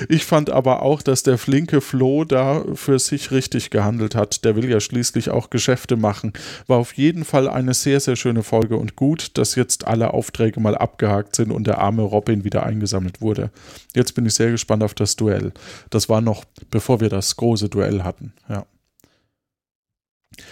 ich 0.09 0.25
fand 0.25 0.49
aber 0.49 0.81
auch, 0.81 1.01
dass 1.01 1.23
der 1.23 1.37
flinke 1.37 1.79
Flo 1.79 2.25
da 2.25 2.65
für 2.73 2.99
sich 2.99 3.31
richtig 3.31 3.69
gehandelt 3.69 4.15
hat. 4.15 4.43
Der 4.43 4.57
will 4.57 4.69
ja 4.69 4.81
schließlich 4.81 5.29
auch 5.29 5.49
Geschäfte 5.49 5.95
machen. 5.95 6.33
War 6.67 6.79
auf 6.79 6.93
jeden 6.93 7.23
Fall 7.23 7.47
eine 7.47 7.73
sehr, 7.73 8.01
sehr 8.01 8.17
schöne 8.17 8.43
Folge 8.43 8.75
und 8.75 8.97
gut, 8.97 9.37
dass 9.37 9.55
jetzt 9.55 9.87
alle 9.87 10.13
Aufträge 10.13 10.59
mal 10.59 10.75
abgehakt 10.77 11.37
sind 11.37 11.51
und 11.51 11.65
der 11.65 11.77
arme 11.77 12.01
Robin 12.01 12.43
wieder 12.43 12.63
eingesammelt 12.63 13.21
wurde. 13.21 13.51
Jetzt 13.95 14.15
bin 14.15 14.25
ich 14.25 14.33
sehr 14.33 14.51
gespannt 14.51 14.83
auf 14.83 14.93
das 14.93 15.15
Duell. 15.15 15.53
Das 15.89 16.09
war 16.09 16.19
noch, 16.19 16.43
bevor 16.71 16.99
wir 16.99 17.09
das 17.09 17.37
große 17.37 17.69
Duell 17.69 18.03
hatten. 18.03 18.33
Ja. 18.49 18.65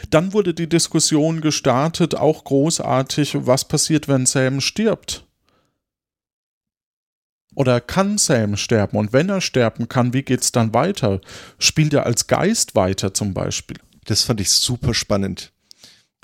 Dann 0.09 0.33
wurde 0.33 0.53
die 0.53 0.69
Diskussion 0.69 1.41
gestartet, 1.41 2.15
auch 2.15 2.43
großartig, 2.43 3.45
was 3.45 3.67
passiert, 3.67 4.07
wenn 4.07 4.25
Sam 4.25 4.61
stirbt? 4.61 5.25
Oder 7.55 7.81
kann 7.81 8.17
Sam 8.17 8.57
sterben? 8.57 8.97
Und 8.97 9.13
wenn 9.13 9.29
er 9.29 9.41
sterben 9.41 9.87
kann, 9.87 10.13
wie 10.13 10.23
geht's 10.23 10.51
dann 10.51 10.73
weiter? 10.73 11.21
Spielt 11.59 11.93
er 11.93 12.05
als 12.05 12.27
Geist 12.27 12.75
weiter 12.75 13.13
zum 13.13 13.33
Beispiel? 13.33 13.77
Das 14.05 14.23
fand 14.23 14.41
ich 14.41 14.49
super 14.49 14.93
spannend. 14.93 15.51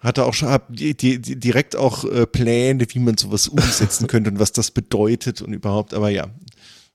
Hatte 0.02 0.26
auch 0.26 0.34
schon 0.34 0.58
die, 0.70 0.96
die, 0.96 1.20
direkt 1.20 1.76
auch 1.76 2.06
äh, 2.06 2.26
Pläne, 2.26 2.86
wie 2.90 3.00
man 3.00 3.18
sowas 3.18 3.48
umsetzen 3.48 4.08
könnte 4.08 4.32
und 4.32 4.40
was 4.40 4.54
das 4.54 4.72
bedeutet 4.72 5.42
und 5.42 5.54
überhaupt. 5.54 5.94
Aber 5.94 6.10
ja, 6.10 6.30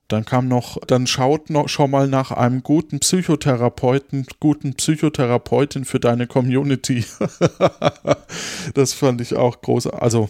dann 0.07 0.23
kam 0.23 0.47
noch, 0.47 0.77
dann 0.85 1.07
schaut 1.07 1.49
noch 1.49 1.67
schon 1.67 1.89
mal 1.89 2.07
nach 2.07 2.31
einem 2.31 2.61
guten 2.61 2.99
Psychotherapeuten, 2.99 4.27
guten 4.39 4.75
Psychotherapeutin 4.75 5.85
für 5.85 5.99
deine 5.99 6.27
Community. 6.27 7.03
das 8.75 8.93
fand 8.93 9.21
ich 9.21 9.35
auch 9.35 9.61
groß. 9.61 9.87
Also 9.87 10.29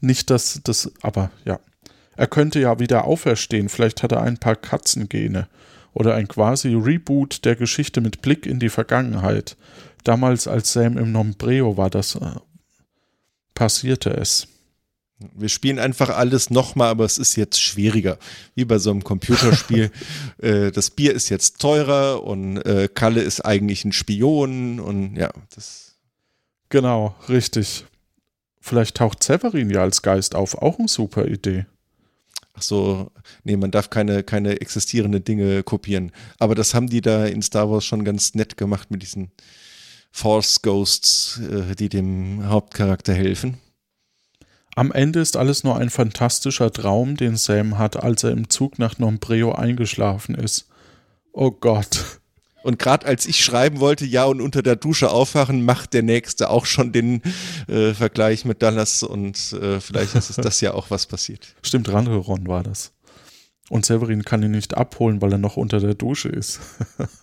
nicht, 0.00 0.30
dass 0.30 0.60
das, 0.62 0.92
aber 1.02 1.30
ja. 1.44 1.58
Er 2.16 2.26
könnte 2.26 2.58
ja 2.60 2.80
wieder 2.80 3.04
auferstehen. 3.04 3.68
Vielleicht 3.68 4.02
hat 4.02 4.12
er 4.12 4.22
ein 4.22 4.38
paar 4.38 4.56
Katzengene. 4.56 5.48
Oder 5.94 6.14
ein 6.14 6.28
quasi 6.28 6.74
Reboot 6.74 7.44
der 7.44 7.56
Geschichte 7.56 8.00
mit 8.00 8.22
Blick 8.22 8.46
in 8.46 8.58
die 8.60 8.68
Vergangenheit. 8.68 9.56
Damals, 10.04 10.46
als 10.46 10.72
Sam 10.72 10.98
im 10.98 11.12
Nombreo 11.12 11.76
war, 11.76 11.90
das 11.90 12.14
äh, 12.16 12.34
passierte 13.54 14.10
es. 14.10 14.48
Wir 15.34 15.48
spielen 15.48 15.78
einfach 15.78 16.10
alles 16.10 16.50
nochmal, 16.50 16.88
aber 16.88 17.04
es 17.04 17.18
ist 17.18 17.36
jetzt 17.36 17.60
schwieriger. 17.60 18.18
Wie 18.54 18.64
bei 18.64 18.78
so 18.78 18.90
einem 18.90 19.02
Computerspiel. 19.02 19.90
äh, 20.38 20.70
das 20.70 20.90
Bier 20.90 21.12
ist 21.12 21.28
jetzt 21.28 21.60
teurer 21.60 22.22
und 22.22 22.58
äh, 22.58 22.88
Kalle 22.92 23.22
ist 23.22 23.40
eigentlich 23.40 23.84
ein 23.84 23.92
Spion 23.92 24.78
und 24.78 25.16
ja, 25.16 25.30
das. 25.54 25.96
Genau, 26.68 27.16
richtig. 27.28 27.84
Vielleicht 28.60 28.96
taucht 28.96 29.22
Severin 29.22 29.70
ja 29.70 29.80
als 29.80 30.02
Geist 30.02 30.34
auf. 30.34 30.56
Auch 30.56 30.78
eine 30.78 30.88
super 30.88 31.26
Idee. 31.26 31.66
Ach 32.54 32.62
so, 32.62 33.10
nee, 33.44 33.56
man 33.56 33.70
darf 33.70 33.88
keine, 33.88 34.24
keine 34.24 34.60
existierenden 34.60 35.24
Dinge 35.24 35.62
kopieren. 35.62 36.12
Aber 36.38 36.54
das 36.54 36.74
haben 36.74 36.88
die 36.88 37.00
da 37.00 37.24
in 37.24 37.40
Star 37.40 37.70
Wars 37.70 37.84
schon 37.84 38.04
ganz 38.04 38.34
nett 38.34 38.56
gemacht 38.56 38.90
mit 38.90 39.02
diesen 39.02 39.30
Force 40.10 40.60
Ghosts, 40.62 41.40
äh, 41.40 41.76
die 41.76 41.88
dem 41.88 42.48
Hauptcharakter 42.48 43.14
helfen. 43.14 43.58
Am 44.78 44.92
Ende 44.92 45.18
ist 45.18 45.36
alles 45.36 45.64
nur 45.64 45.76
ein 45.76 45.90
fantastischer 45.90 46.70
Traum, 46.70 47.16
den 47.16 47.36
Sam 47.36 47.78
hat, 47.78 47.96
als 47.96 48.22
er 48.22 48.30
im 48.30 48.48
Zug 48.48 48.78
nach 48.78 48.96
Nombreo 48.96 49.50
eingeschlafen 49.50 50.36
ist. 50.36 50.68
Oh 51.32 51.50
Gott. 51.50 52.20
Und 52.62 52.78
gerade 52.78 53.04
als 53.04 53.26
ich 53.26 53.44
schreiben 53.44 53.80
wollte, 53.80 54.06
ja, 54.06 54.26
und 54.26 54.40
unter 54.40 54.62
der 54.62 54.76
Dusche 54.76 55.10
aufwachen, 55.10 55.64
macht 55.64 55.94
der 55.94 56.04
Nächste 56.04 56.48
auch 56.48 56.64
schon 56.64 56.92
den 56.92 57.22
äh, 57.66 57.92
Vergleich 57.92 58.44
mit 58.44 58.62
Dallas 58.62 59.02
und 59.02 59.52
äh, 59.54 59.80
vielleicht 59.80 60.14
ist 60.14 60.30
es 60.30 60.36
das 60.36 60.60
ja 60.60 60.74
auch 60.74 60.92
was 60.92 61.06
passiert. 61.06 61.56
Stimmt, 61.62 61.88
Rangeron 61.88 62.46
war 62.46 62.62
das. 62.62 62.92
Und 63.70 63.84
Severin 63.84 64.22
kann 64.24 64.44
ihn 64.44 64.52
nicht 64.52 64.76
abholen, 64.76 65.20
weil 65.20 65.32
er 65.32 65.38
noch 65.38 65.56
unter 65.56 65.80
der 65.80 65.94
Dusche 65.94 66.28
ist. 66.28 66.60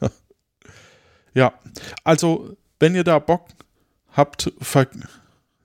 ja, 1.34 1.54
also, 2.04 2.58
wenn 2.82 2.96
ihr 2.96 3.06
da 3.06 3.20
Bock 3.20 3.48
habt, 4.12 4.52
ver 4.60 4.90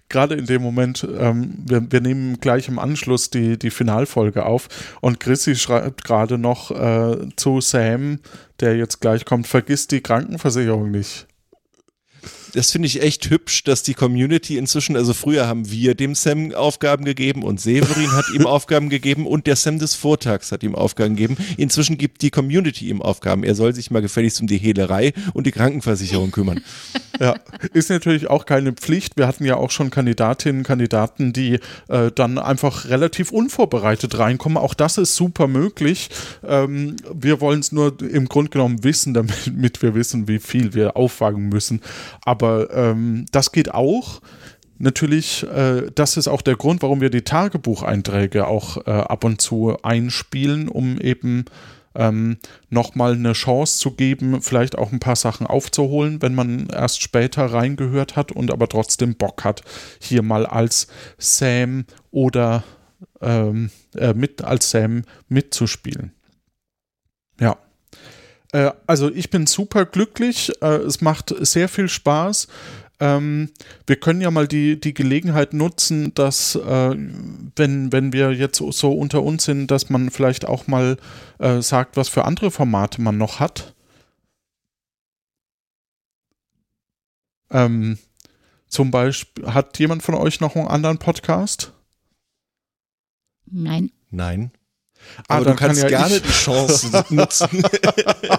gerade 0.08 0.34
in 0.34 0.46
dem 0.46 0.62
Moment, 0.62 1.06
ähm, 1.18 1.54
wir, 1.66 1.90
wir, 1.90 2.00
nehmen 2.00 2.40
gleich 2.40 2.68
im 2.68 2.78
Anschluss 2.78 3.30
die, 3.30 3.58
die 3.58 3.70
Finalfolge 3.70 4.46
auf 4.46 4.68
und 5.00 5.20
Chrissy 5.20 5.56
schreibt 5.56 6.04
gerade 6.04 6.38
noch 6.38 6.70
äh, 6.70 7.28
zu 7.36 7.60
Sam, 7.60 8.20
der 8.60 8.76
jetzt 8.76 9.00
gleich 9.00 9.24
kommt, 9.24 9.46
vergiss 9.46 9.86
die 9.86 10.00
Krankenversicherung 10.00 10.90
nicht. 10.90 11.26
Das 12.54 12.70
finde 12.70 12.86
ich 12.86 13.02
echt 13.02 13.30
hübsch, 13.30 13.64
dass 13.64 13.82
die 13.82 13.94
Community 13.94 14.56
inzwischen, 14.58 14.94
also 14.94 15.12
früher 15.12 15.48
haben 15.48 15.72
wir 15.72 15.96
dem 15.96 16.14
Sam 16.14 16.54
Aufgaben 16.54 17.04
gegeben 17.04 17.42
und 17.42 17.60
Severin 17.60 18.12
hat 18.12 18.26
ihm 18.32 18.46
Aufgaben 18.46 18.90
gegeben 18.90 19.26
und 19.26 19.48
der 19.48 19.56
Sam 19.56 19.80
des 19.80 19.96
Vortags 19.96 20.52
hat 20.52 20.62
ihm 20.62 20.76
Aufgaben 20.76 21.16
gegeben. 21.16 21.36
Inzwischen 21.56 21.98
gibt 21.98 22.22
die 22.22 22.30
Community 22.30 22.90
ihm 22.90 23.02
Aufgaben. 23.02 23.42
Er 23.42 23.56
soll 23.56 23.74
sich 23.74 23.90
mal 23.90 24.02
gefälligst 24.02 24.40
um 24.40 24.46
die 24.46 24.58
Hehlerei 24.58 25.12
und 25.32 25.48
die 25.48 25.50
Krankenversicherung 25.50 26.30
kümmern. 26.30 26.60
ja, 27.20 27.34
ist 27.72 27.90
natürlich 27.90 28.30
auch 28.30 28.46
keine 28.46 28.72
Pflicht. 28.72 29.16
Wir 29.16 29.26
hatten 29.26 29.44
ja 29.44 29.56
auch 29.56 29.72
schon 29.72 29.90
Kandidatinnen, 29.90 30.62
Kandidaten, 30.62 31.32
die 31.32 31.58
äh, 31.88 32.12
dann 32.14 32.38
einfach 32.38 32.88
relativ 32.88 33.32
unvorbereitet 33.32 34.16
reinkommen. 34.16 34.58
Auch 34.58 34.74
das 34.74 34.96
ist 34.96 35.16
super 35.16 35.48
möglich. 35.48 36.08
Ähm, 36.46 36.94
wir 37.12 37.40
wollen 37.40 37.58
es 37.58 37.72
nur 37.72 38.00
im 38.00 38.28
Grunde 38.28 38.50
genommen 38.50 38.84
wissen, 38.84 39.12
damit 39.12 39.82
wir 39.82 39.96
wissen, 39.96 40.28
wie 40.28 40.38
viel 40.38 40.72
wir 40.72 40.96
auffangen 40.96 41.48
müssen. 41.48 41.80
Aber 42.24 42.43
ähm, 42.44 43.26
das 43.32 43.52
geht 43.52 43.72
auch 43.72 44.20
natürlich, 44.78 45.44
äh, 45.44 45.90
das 45.94 46.16
ist 46.16 46.28
auch 46.28 46.42
der 46.42 46.56
Grund, 46.56 46.82
warum 46.82 47.00
wir 47.00 47.10
die 47.10 47.22
Tagebucheinträge 47.22 48.46
auch 48.46 48.86
äh, 48.86 48.90
ab 48.90 49.24
und 49.24 49.40
zu 49.40 49.76
einspielen, 49.82 50.68
um 50.68 50.98
eben 51.00 51.44
ähm, 51.94 52.38
nochmal 52.70 53.12
eine 53.12 53.32
Chance 53.32 53.78
zu 53.78 53.92
geben, 53.92 54.42
vielleicht 54.42 54.76
auch 54.76 54.92
ein 54.92 55.00
paar 55.00 55.16
Sachen 55.16 55.46
aufzuholen, 55.46 56.22
wenn 56.22 56.34
man 56.34 56.68
erst 56.68 57.02
später 57.02 57.46
reingehört 57.46 58.16
hat 58.16 58.32
und 58.32 58.50
aber 58.52 58.68
trotzdem 58.68 59.14
Bock 59.14 59.44
hat, 59.44 59.62
hier 60.00 60.22
mal 60.22 60.46
als 60.46 60.88
Sam 61.18 61.84
oder 62.10 62.64
ähm, 63.20 63.70
äh, 63.96 64.12
mit 64.12 64.42
als 64.42 64.70
Sam 64.70 65.02
mitzuspielen. 65.28 66.12
Ja. 67.40 67.56
Äh, 68.54 68.70
also 68.86 69.10
ich 69.10 69.30
bin 69.30 69.46
super 69.46 69.84
glücklich. 69.84 70.52
Äh, 70.62 70.76
es 70.76 71.00
macht 71.00 71.34
sehr 71.40 71.68
viel 71.68 71.88
Spaß. 71.88 72.46
Ähm, 73.00 73.50
wir 73.86 73.96
können 73.96 74.20
ja 74.20 74.30
mal 74.30 74.46
die, 74.46 74.80
die 74.80 74.94
Gelegenheit 74.94 75.52
nutzen, 75.52 76.14
dass, 76.14 76.54
äh, 76.54 76.96
wenn, 77.56 77.92
wenn 77.92 78.12
wir 78.12 78.32
jetzt 78.32 78.58
so 78.58 78.92
unter 78.92 79.22
uns 79.24 79.44
sind, 79.44 79.70
dass 79.70 79.90
man 79.90 80.10
vielleicht 80.10 80.46
auch 80.46 80.68
mal 80.68 80.96
äh, 81.40 81.60
sagt, 81.60 81.96
was 81.96 82.08
für 82.08 82.24
andere 82.24 82.52
Formate 82.52 83.02
man 83.02 83.18
noch 83.18 83.40
hat. 83.40 83.74
Ähm, 87.50 87.98
zum 88.68 88.92
Beispiel, 88.92 89.46
hat 89.52 89.78
jemand 89.80 90.04
von 90.04 90.14
euch 90.14 90.40
noch 90.40 90.54
einen 90.54 90.68
anderen 90.68 90.98
Podcast? 90.98 91.72
Nein. 93.46 93.90
Nein. 94.10 94.52
Ah, 95.28 95.36
Aber 95.36 95.44
du 95.46 95.54
kannst 95.54 95.80
kann 95.80 95.90
ja 95.90 95.98
gerne 95.98 96.20
die 96.20 96.28
Chance 96.28 97.04
nutzen. 97.10 97.62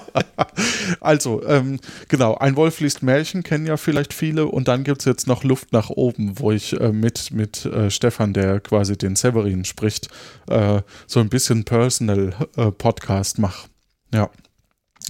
also, 1.01 1.45
ähm, 1.45 1.80
genau, 2.08 2.36
ein 2.36 2.56
Wolf 2.56 2.80
liest 2.80 3.04
Märchen 3.04 3.43
kennen 3.43 3.65
ja 3.65 3.78
vielleicht 3.78 4.13
viele 4.13 4.45
und 4.45 4.67
dann 4.67 4.84
gibt 4.84 4.99
es 5.01 5.06
jetzt 5.06 5.28
noch 5.28 5.43
Luft 5.43 5.73
nach 5.73 5.89
oben, 5.89 6.39
wo 6.39 6.51
ich 6.51 6.80
äh, 6.80 6.91
mit, 6.91 7.32
mit 7.32 7.65
äh, 7.65 7.89
Stefan, 7.89 8.34
der 8.34 8.60
quasi 8.60 8.97
den 8.97 9.15
Severin 9.15 9.65
spricht, 9.65 10.10
äh, 10.49 10.82
so 11.08 11.19
ein 11.19 11.30
bisschen 11.30 11.63
Personal 11.65 12.34
äh, 12.58 12.71
Podcast 12.71 13.39
mache. 13.39 13.67
Ja. 14.13 14.30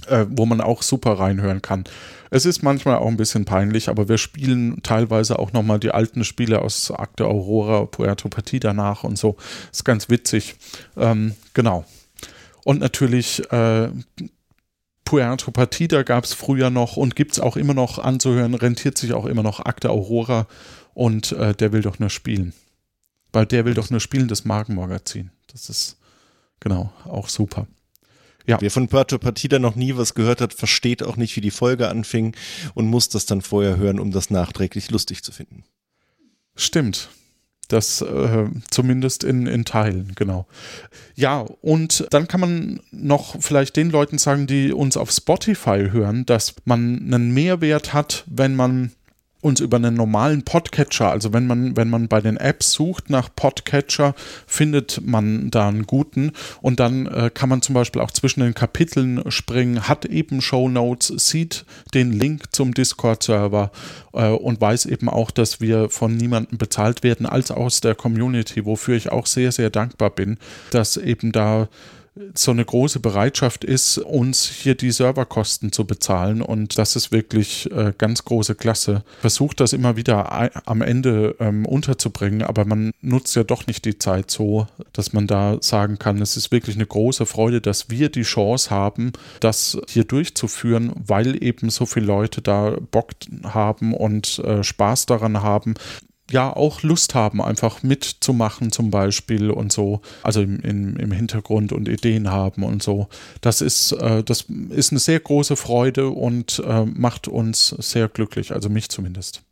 Äh, 0.08 0.26
wo 0.30 0.46
man 0.46 0.60
auch 0.60 0.82
super 0.82 1.18
reinhören 1.18 1.62
kann. 1.62 1.84
Es 2.30 2.46
ist 2.46 2.62
manchmal 2.62 2.96
auch 2.96 3.08
ein 3.08 3.16
bisschen 3.16 3.44
peinlich, 3.44 3.88
aber 3.88 4.08
wir 4.08 4.18
spielen 4.18 4.80
teilweise 4.82 5.38
auch 5.38 5.52
nochmal 5.52 5.80
die 5.80 5.90
alten 5.90 6.22
Spiele 6.22 6.62
aus 6.62 6.92
Akte 6.92 7.26
Aurora, 7.26 7.86
Puerto 7.86 8.28
Partida 8.28 8.72
nach 8.72 9.02
und 9.02 9.18
so. 9.18 9.36
Ist 9.72 9.84
ganz 9.84 10.08
witzig. 10.08 10.56
Ähm, 10.96 11.34
genau. 11.54 11.84
Und 12.64 12.80
natürlich 12.80 13.50
äh, 13.50 13.88
Puerto 15.04 15.50
Partida 15.50 16.02
gab 16.02 16.24
es 16.24 16.34
früher 16.34 16.70
noch 16.70 16.96
und 16.96 17.16
gibt 17.16 17.32
es 17.32 17.40
auch 17.40 17.56
immer 17.56 17.74
noch 17.74 17.98
anzuhören, 17.98 18.54
rentiert 18.54 18.98
sich 18.98 19.12
auch 19.12 19.26
immer 19.26 19.42
noch 19.42 19.60
Akte 19.60 19.90
Aurora 19.90 20.46
und 20.94 21.32
äh, 21.32 21.54
der 21.54 21.72
will 21.72 21.82
doch 21.82 21.98
nur 21.98 22.10
spielen. 22.10 22.52
Weil 23.32 23.46
der 23.46 23.64
will 23.64 23.74
doch 23.74 23.90
nur 23.90 24.00
spielen, 24.00 24.28
das 24.28 24.44
Magenmagazin. 24.44 25.30
Das 25.52 25.68
ist 25.68 25.98
genau 26.60 26.92
auch 27.04 27.28
super. 27.28 27.66
Ja. 28.46 28.60
Wer 28.60 28.70
von 28.70 28.88
Puerto 28.88 29.18
Partida 29.18 29.58
noch 29.58 29.74
nie 29.74 29.96
was 29.96 30.14
gehört 30.14 30.40
hat, 30.40 30.54
versteht 30.54 31.02
auch 31.02 31.16
nicht, 31.16 31.34
wie 31.36 31.40
die 31.40 31.50
Folge 31.50 31.88
anfing 31.88 32.34
und 32.74 32.86
muss 32.86 33.08
das 33.08 33.26
dann 33.26 33.42
vorher 33.42 33.76
hören, 33.76 33.98
um 33.98 34.12
das 34.12 34.30
nachträglich 34.30 34.90
lustig 34.90 35.22
zu 35.22 35.32
finden. 35.32 35.64
Stimmt. 36.54 37.10
Das 37.68 38.00
äh, 38.00 38.46
zumindest 38.70 39.24
in, 39.24 39.48
in 39.48 39.64
Teilen, 39.64 40.12
genau. 40.14 40.46
Ja, 41.16 41.40
und 41.40 42.06
dann 42.10 42.28
kann 42.28 42.40
man 42.40 42.80
noch 42.92 43.42
vielleicht 43.42 43.76
den 43.76 43.90
Leuten 43.90 44.18
sagen, 44.18 44.46
die 44.46 44.72
uns 44.72 44.96
auf 44.96 45.10
Spotify 45.10 45.88
hören, 45.90 46.24
dass 46.26 46.54
man 46.64 47.12
einen 47.12 47.34
Mehrwert 47.34 47.92
hat, 47.92 48.22
wenn 48.28 48.54
man 48.54 48.92
uns 49.46 49.60
über 49.60 49.76
einen 49.76 49.94
normalen 49.94 50.42
Podcatcher, 50.42 51.10
also 51.10 51.32
wenn 51.32 51.46
man, 51.46 51.76
wenn 51.76 51.88
man 51.88 52.08
bei 52.08 52.20
den 52.20 52.36
Apps 52.36 52.72
sucht 52.72 53.10
nach 53.10 53.28
Podcatcher, 53.34 54.14
findet 54.44 55.00
man 55.06 55.52
da 55.52 55.68
einen 55.68 55.86
guten. 55.86 56.32
Und 56.60 56.80
dann 56.80 57.06
äh, 57.06 57.30
kann 57.32 57.48
man 57.48 57.62
zum 57.62 57.74
Beispiel 57.74 58.02
auch 58.02 58.10
zwischen 58.10 58.40
den 58.40 58.54
Kapiteln 58.54 59.22
springen, 59.30 59.86
hat 59.88 60.04
eben 60.04 60.40
Show 60.40 60.68
Notes, 60.68 61.12
sieht 61.16 61.64
den 61.94 62.12
Link 62.12 62.52
zum 62.52 62.74
Discord-Server 62.74 63.70
äh, 64.14 64.30
und 64.30 64.60
weiß 64.60 64.86
eben 64.86 65.08
auch, 65.08 65.30
dass 65.30 65.60
wir 65.60 65.90
von 65.90 66.16
niemandem 66.16 66.58
bezahlt 66.58 67.04
werden, 67.04 67.24
als 67.24 67.52
aus 67.52 67.80
der 67.80 67.94
Community, 67.94 68.66
wofür 68.66 68.96
ich 68.96 69.12
auch 69.12 69.26
sehr, 69.26 69.52
sehr 69.52 69.70
dankbar 69.70 70.10
bin, 70.10 70.38
dass 70.72 70.96
eben 70.96 71.30
da 71.30 71.68
so 72.34 72.50
eine 72.50 72.64
große 72.64 73.00
Bereitschaft 73.00 73.64
ist, 73.64 73.98
uns 73.98 74.46
hier 74.46 74.74
die 74.74 74.90
Serverkosten 74.90 75.72
zu 75.72 75.84
bezahlen. 75.84 76.42
Und 76.42 76.78
das 76.78 76.96
ist 76.96 77.12
wirklich 77.12 77.70
äh, 77.72 77.92
ganz 77.96 78.24
große 78.24 78.54
Klasse. 78.54 79.02
Versucht 79.20 79.60
das 79.60 79.72
immer 79.72 79.96
wieder 79.96 80.50
am 80.66 80.82
Ende 80.82 81.36
ähm, 81.40 81.66
unterzubringen, 81.66 82.42
aber 82.42 82.64
man 82.64 82.92
nutzt 83.00 83.36
ja 83.36 83.44
doch 83.44 83.66
nicht 83.66 83.84
die 83.84 83.98
Zeit 83.98 84.30
so, 84.30 84.66
dass 84.92 85.12
man 85.12 85.26
da 85.26 85.58
sagen 85.60 85.98
kann, 85.98 86.22
es 86.22 86.36
ist 86.36 86.50
wirklich 86.52 86.76
eine 86.76 86.86
große 86.86 87.26
Freude, 87.26 87.60
dass 87.60 87.90
wir 87.90 88.08
die 88.08 88.22
Chance 88.22 88.70
haben, 88.70 89.12
das 89.40 89.78
hier 89.88 90.04
durchzuführen, 90.04 90.92
weil 90.94 91.42
eben 91.42 91.70
so 91.70 91.86
viele 91.86 92.06
Leute 92.06 92.40
da 92.40 92.76
Bock 92.90 93.12
haben 93.44 93.92
und 93.92 94.38
äh, 94.40 94.62
Spaß 94.62 95.06
daran 95.06 95.42
haben 95.42 95.74
ja 96.30 96.54
auch 96.54 96.82
Lust 96.82 97.14
haben, 97.14 97.40
einfach 97.40 97.82
mitzumachen 97.82 98.72
zum 98.72 98.90
Beispiel 98.90 99.50
und 99.50 99.72
so, 99.72 100.00
also 100.22 100.42
im, 100.42 100.60
im, 100.60 100.96
im 100.96 101.12
Hintergrund 101.12 101.72
und 101.72 101.88
Ideen 101.88 102.30
haben 102.30 102.62
und 102.62 102.82
so. 102.82 103.08
Das 103.40 103.60
ist, 103.60 103.92
äh, 103.92 104.22
das 104.24 104.46
ist 104.70 104.92
eine 104.92 104.98
sehr 104.98 105.20
große 105.20 105.56
Freude 105.56 106.08
und 106.08 106.62
äh, 106.66 106.84
macht 106.84 107.28
uns 107.28 107.68
sehr 107.68 108.08
glücklich, 108.08 108.52
also 108.52 108.68
mich 108.68 108.88
zumindest. 108.88 109.45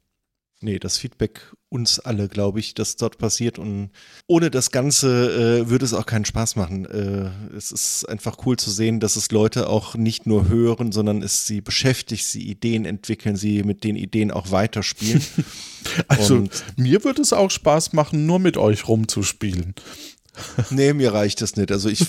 Nee, 0.65 0.79
das 0.79 0.97
Feedback 0.97 1.53
uns 1.69 1.99
alle, 1.99 2.27
glaube 2.27 2.59
ich, 2.59 2.73
dass 2.73 2.97
dort 2.97 3.19
passiert. 3.19 3.59
Und 3.59 3.91
ohne 4.27 4.51
das 4.51 4.71
Ganze 4.71 5.61
äh, 5.61 5.69
würde 5.69 5.85
es 5.85 5.93
auch 5.93 6.07
keinen 6.07 6.25
Spaß 6.25 6.57
machen. 6.57 6.87
Äh, 6.87 7.55
es 7.55 7.71
ist 7.71 8.09
einfach 8.09 8.39
cool 8.47 8.57
zu 8.57 8.71
sehen, 8.71 8.99
dass 8.99 9.17
es 9.17 9.31
Leute 9.31 9.69
auch 9.69 9.95
nicht 9.95 10.27
nur 10.27 10.49
hören, 10.49 10.91
sondern 10.91 11.21
es 11.21 11.47
sie 11.47 11.61
beschäftigt, 11.61 12.25
sie 12.25 12.49
Ideen 12.49 12.87
entwickeln, 12.87 13.37
sie 13.37 13.63
mit 13.63 13.85
den 13.85 13.95
Ideen 13.95 14.31
auch 14.31 14.53
weiterspielen. 14.53 15.23
also 16.09 16.37
Und 16.37 16.65
mir 16.79 17.05
würde 17.05 17.21
es 17.21 17.35
auch 17.35 17.51
Spaß 17.51 17.93
machen, 17.93 18.25
nur 18.25 18.39
mit 18.39 18.57
euch 18.57 18.89
rumzuspielen. 18.89 19.75
nee, 20.71 20.95
mir 20.95 21.13
reicht 21.13 21.43
das 21.43 21.57
nicht. 21.57 21.71
Also 21.71 21.91
ich. 21.91 22.07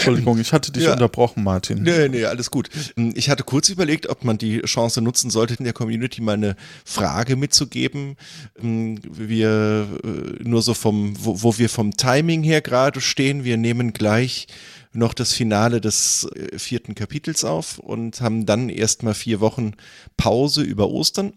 Entschuldigung, 0.06 0.38
ich 0.38 0.52
hatte 0.52 0.72
dich 0.72 0.84
ja. 0.84 0.92
unterbrochen, 0.92 1.42
Martin. 1.42 1.82
Nee, 1.82 2.08
nee, 2.08 2.24
alles 2.24 2.50
gut. 2.50 2.68
Ich 3.14 3.30
hatte 3.30 3.44
kurz 3.44 3.68
überlegt, 3.68 4.08
ob 4.08 4.24
man 4.24 4.38
die 4.38 4.60
Chance 4.62 5.00
nutzen 5.00 5.30
sollte, 5.30 5.54
in 5.54 5.64
der 5.64 5.72
Community 5.72 6.20
mal 6.20 6.34
eine 6.34 6.56
Frage 6.84 7.36
mitzugeben. 7.36 8.16
Wir 8.60 9.86
äh, 10.04 10.42
nur 10.42 10.62
so 10.62 10.74
vom, 10.74 11.14
wo, 11.18 11.42
wo 11.42 11.58
wir 11.58 11.68
vom 11.68 11.96
Timing 11.96 12.42
her 12.42 12.60
gerade 12.60 13.00
stehen. 13.00 13.44
Wir 13.44 13.56
nehmen 13.56 13.92
gleich 13.92 14.46
noch 14.92 15.14
das 15.14 15.32
Finale 15.32 15.80
des 15.80 16.28
äh, 16.34 16.58
vierten 16.58 16.94
Kapitels 16.94 17.44
auf 17.44 17.78
und 17.78 18.20
haben 18.20 18.46
dann 18.46 18.68
erstmal 18.68 19.14
vier 19.14 19.40
Wochen 19.40 19.72
Pause 20.16 20.62
über 20.62 20.88
Ostern. 20.88 21.32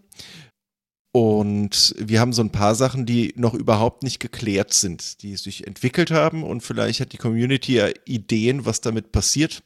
Und 1.18 1.96
wir 1.98 2.20
haben 2.20 2.32
so 2.32 2.42
ein 2.42 2.52
paar 2.52 2.76
Sachen, 2.76 3.04
die 3.04 3.34
noch 3.34 3.52
überhaupt 3.52 4.04
nicht 4.04 4.20
geklärt 4.20 4.72
sind, 4.72 5.20
die 5.24 5.34
sich 5.34 5.66
entwickelt 5.66 6.12
haben 6.12 6.44
und 6.44 6.60
vielleicht 6.60 7.00
hat 7.00 7.12
die 7.12 7.16
Community 7.16 7.74
ja 7.74 7.88
Ideen, 8.04 8.66
was 8.66 8.82
damit 8.82 9.10
passiert. 9.10 9.64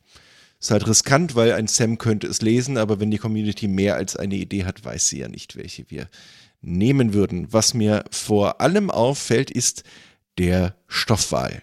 Ist 0.59 0.71
halt 0.71 0.89
riskant, 0.89 1.35
weil 1.35 1.53
ein 1.53 1.67
Sam 1.67 1.99
könnte 1.99 2.27
es 2.27 2.41
lesen, 2.41 2.79
aber 2.79 3.01
wenn 3.01 3.11
die 3.11 3.19
Community 3.19 3.69
mehr 3.69 3.97
als 3.97 4.17
eine 4.17 4.37
Idee 4.37 4.65
hat, 4.65 4.83
weiß 4.83 5.09
sie 5.09 5.19
ja 5.19 5.29
nicht, 5.29 5.55
welche 5.55 5.91
wir 5.91 6.09
nehmen 6.63 7.13
würden. 7.13 7.53
Was 7.53 7.75
mir 7.75 8.07
vor 8.11 8.63
allem 8.63 8.91
auffällt, 8.91 9.51
ist 9.51 9.85
der 10.39 10.75
Stoffwahl. 10.89 11.63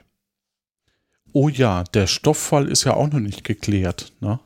Oh 1.34 1.50
ja, 1.50 1.84
der 1.84 2.06
Stofffall 2.06 2.68
ist 2.68 2.84
ja 2.84 2.94
auch 2.94 3.08
noch 3.08 3.20
nicht 3.20 3.44
geklärt, 3.44 4.14
ne? 4.20 4.40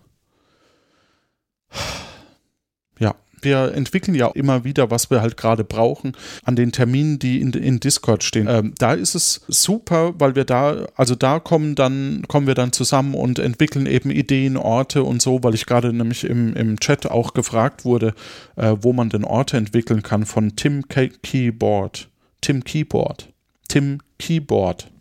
Wir 3.43 3.73
entwickeln 3.73 4.15
ja 4.15 4.27
immer 4.27 4.63
wieder, 4.63 4.91
was 4.91 5.09
wir 5.09 5.21
halt 5.21 5.37
gerade 5.37 5.63
brauchen, 5.63 6.13
an 6.43 6.55
den 6.55 6.71
Terminen, 6.71 7.19
die 7.19 7.41
in, 7.41 7.51
in 7.53 7.79
Discord 7.79 8.23
stehen. 8.23 8.47
Ähm, 8.49 8.73
da 8.77 8.93
ist 8.93 9.15
es 9.15 9.41
super, 9.47 10.13
weil 10.19 10.35
wir 10.35 10.45
da, 10.45 10.87
also 10.95 11.15
da 11.15 11.39
kommen 11.39 11.75
dann, 11.75 12.23
kommen 12.27 12.47
wir 12.47 12.55
dann 12.55 12.71
zusammen 12.71 13.13
und 13.15 13.39
entwickeln 13.39 13.85
eben 13.85 14.11
Ideen, 14.11 14.57
Orte 14.57 15.03
und 15.03 15.21
so, 15.21 15.43
weil 15.43 15.55
ich 15.55 15.65
gerade 15.65 15.93
nämlich 15.93 16.23
im, 16.23 16.55
im 16.55 16.79
Chat 16.79 17.09
auch 17.09 17.33
gefragt 17.33 17.85
wurde, 17.85 18.13
äh, 18.55 18.75
wo 18.81 18.93
man 18.93 19.09
denn 19.09 19.23
Orte 19.23 19.57
entwickeln 19.57 20.03
kann 20.03 20.25
von 20.25 20.55
Tim 20.55 20.87
Keyboard. 20.87 22.09
Tim 22.41 22.63
Keyboard. 22.63 23.29
Tim 23.67 23.99
Keyboard 24.19 24.92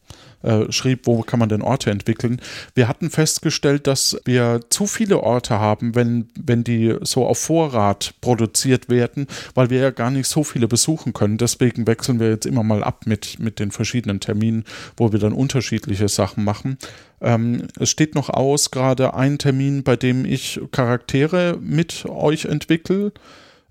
äh, 0.42 0.70
schrieb, 0.70 1.06
wo 1.06 1.22
kann 1.22 1.38
man 1.38 1.48
denn 1.48 1.62
Orte 1.62 1.90
entwickeln. 1.90 2.40
Wir 2.74 2.88
hatten 2.88 3.10
festgestellt, 3.10 3.86
dass 3.86 4.20
wir 4.24 4.60
zu 4.70 4.86
viele 4.86 5.22
Orte 5.22 5.58
haben, 5.58 5.94
wenn, 5.94 6.28
wenn 6.40 6.64
die 6.64 6.96
so 7.02 7.26
auf 7.26 7.38
Vorrat 7.38 8.14
produziert 8.20 8.88
werden, 8.88 9.26
weil 9.54 9.70
wir 9.70 9.80
ja 9.80 9.90
gar 9.90 10.10
nicht 10.10 10.26
so 10.26 10.44
viele 10.44 10.68
besuchen 10.68 11.12
können. 11.12 11.38
Deswegen 11.38 11.86
wechseln 11.86 12.20
wir 12.20 12.30
jetzt 12.30 12.46
immer 12.46 12.62
mal 12.62 12.82
ab 12.82 13.06
mit, 13.06 13.38
mit 13.38 13.58
den 13.58 13.70
verschiedenen 13.70 14.20
Terminen, 14.20 14.64
wo 14.96 15.12
wir 15.12 15.18
dann 15.18 15.32
unterschiedliche 15.32 16.08
Sachen 16.08 16.44
machen. 16.44 16.78
Ähm, 17.20 17.68
es 17.78 17.90
steht 17.90 18.14
noch 18.14 18.28
aus, 18.28 18.70
gerade 18.70 19.14
ein 19.14 19.38
Termin, 19.38 19.82
bei 19.82 19.96
dem 19.96 20.24
ich 20.24 20.60
Charaktere 20.72 21.58
mit 21.60 22.04
euch 22.06 22.46
entwickle. 22.46 23.12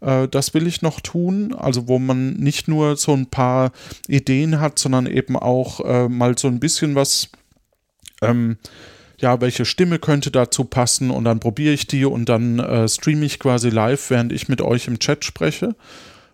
Äh, 0.01 0.27
das 0.27 0.53
will 0.53 0.67
ich 0.67 0.81
noch 0.81 0.99
tun. 0.99 1.53
Also 1.53 1.87
wo 1.87 1.99
man 1.99 2.33
nicht 2.33 2.67
nur 2.67 2.97
so 2.97 3.13
ein 3.13 3.27
paar 3.27 3.71
Ideen 4.07 4.59
hat, 4.59 4.79
sondern 4.79 5.05
eben 5.05 5.37
auch 5.37 5.79
äh, 5.81 6.09
mal 6.09 6.37
so 6.37 6.47
ein 6.47 6.59
bisschen 6.59 6.95
was, 6.95 7.29
ähm, 8.21 8.57
ja, 9.17 9.39
welche 9.39 9.65
Stimme 9.65 9.99
könnte 9.99 10.31
dazu 10.31 10.65
passen 10.65 11.11
und 11.11 11.23
dann 11.25 11.39
probiere 11.39 11.73
ich 11.73 11.87
die 11.87 12.05
und 12.05 12.27
dann 12.27 12.59
äh, 12.59 12.87
streame 12.89 13.25
ich 13.25 13.39
quasi 13.39 13.69
live, 13.69 14.09
während 14.09 14.33
ich 14.33 14.49
mit 14.49 14.61
euch 14.61 14.87
im 14.87 14.99
Chat 14.99 15.23
spreche. 15.23 15.75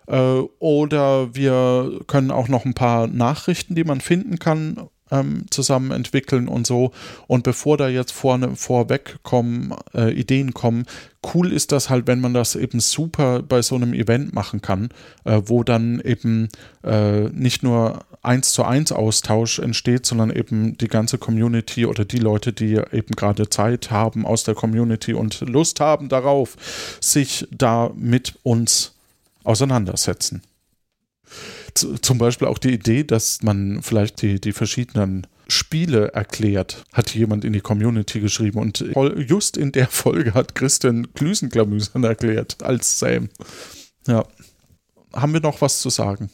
Äh, 0.06 0.40
oder 0.58 1.34
wir 1.34 2.00
können 2.06 2.30
auch 2.30 2.48
noch 2.48 2.64
ein 2.64 2.74
paar 2.74 3.06
Nachrichten, 3.06 3.74
die 3.74 3.84
man 3.84 4.00
finden 4.00 4.38
kann, 4.38 4.88
ähm, 5.10 5.44
zusammen 5.50 5.90
entwickeln 5.90 6.48
und 6.48 6.66
so. 6.66 6.92
Und 7.26 7.44
bevor 7.44 7.76
da 7.76 7.88
jetzt 7.88 8.12
vorne 8.12 8.56
vorweg 8.56 9.18
kommen, 9.22 9.74
äh, 9.94 10.12
Ideen 10.12 10.54
kommen, 10.54 10.84
cool 11.34 11.52
ist 11.52 11.72
das 11.72 11.90
halt, 11.90 12.06
wenn 12.06 12.20
man 12.20 12.34
das 12.34 12.54
eben 12.54 12.80
super 12.80 13.42
bei 13.42 13.62
so 13.62 13.74
einem 13.74 13.92
Event 13.92 14.34
machen 14.34 14.62
kann, 14.62 14.90
äh, 15.24 15.40
wo 15.44 15.64
dann 15.64 16.00
eben 16.00 16.48
äh, 16.84 17.28
nicht 17.30 17.62
nur 17.62 18.04
eins 18.22 18.52
zu 18.52 18.64
eins 18.64 18.92
Austausch 18.92 19.58
entsteht, 19.58 20.06
sondern 20.06 20.30
eben 20.30 20.76
die 20.78 20.88
ganze 20.88 21.18
Community 21.18 21.86
oder 21.86 22.04
die 22.04 22.18
Leute, 22.18 22.52
die 22.52 22.80
eben 22.92 23.14
gerade 23.16 23.48
Zeit 23.48 23.90
haben 23.90 24.26
aus 24.26 24.44
der 24.44 24.54
Community 24.54 25.14
und 25.14 25.40
Lust 25.40 25.80
haben 25.80 26.08
darauf, 26.08 26.56
sich 27.00 27.46
da 27.50 27.90
mit 27.94 28.34
uns 28.42 28.94
auseinandersetzen 29.44 30.42
zum 31.80 32.18
Beispiel 32.18 32.48
auch 32.48 32.58
die 32.58 32.72
Idee, 32.72 33.04
dass 33.04 33.42
man 33.42 33.82
vielleicht 33.82 34.22
die, 34.22 34.40
die 34.40 34.52
verschiedenen 34.52 35.26
Spiele 35.48 36.12
erklärt, 36.12 36.84
hat 36.92 37.14
jemand 37.14 37.44
in 37.44 37.52
die 37.54 37.60
Community 37.60 38.20
geschrieben. 38.20 38.58
Und 38.58 38.84
just 39.16 39.56
in 39.56 39.72
der 39.72 39.88
Folge 39.88 40.34
hat 40.34 40.54
Christian 40.54 41.08
Glüsenklamüsern 41.14 42.04
erklärt 42.04 42.62
als 42.62 42.98
Sam. 42.98 43.30
Ja. 44.06 44.26
Haben 45.14 45.32
wir 45.32 45.40
noch 45.40 45.62
was 45.62 45.80
zu 45.80 45.88
sagen? 45.88 46.30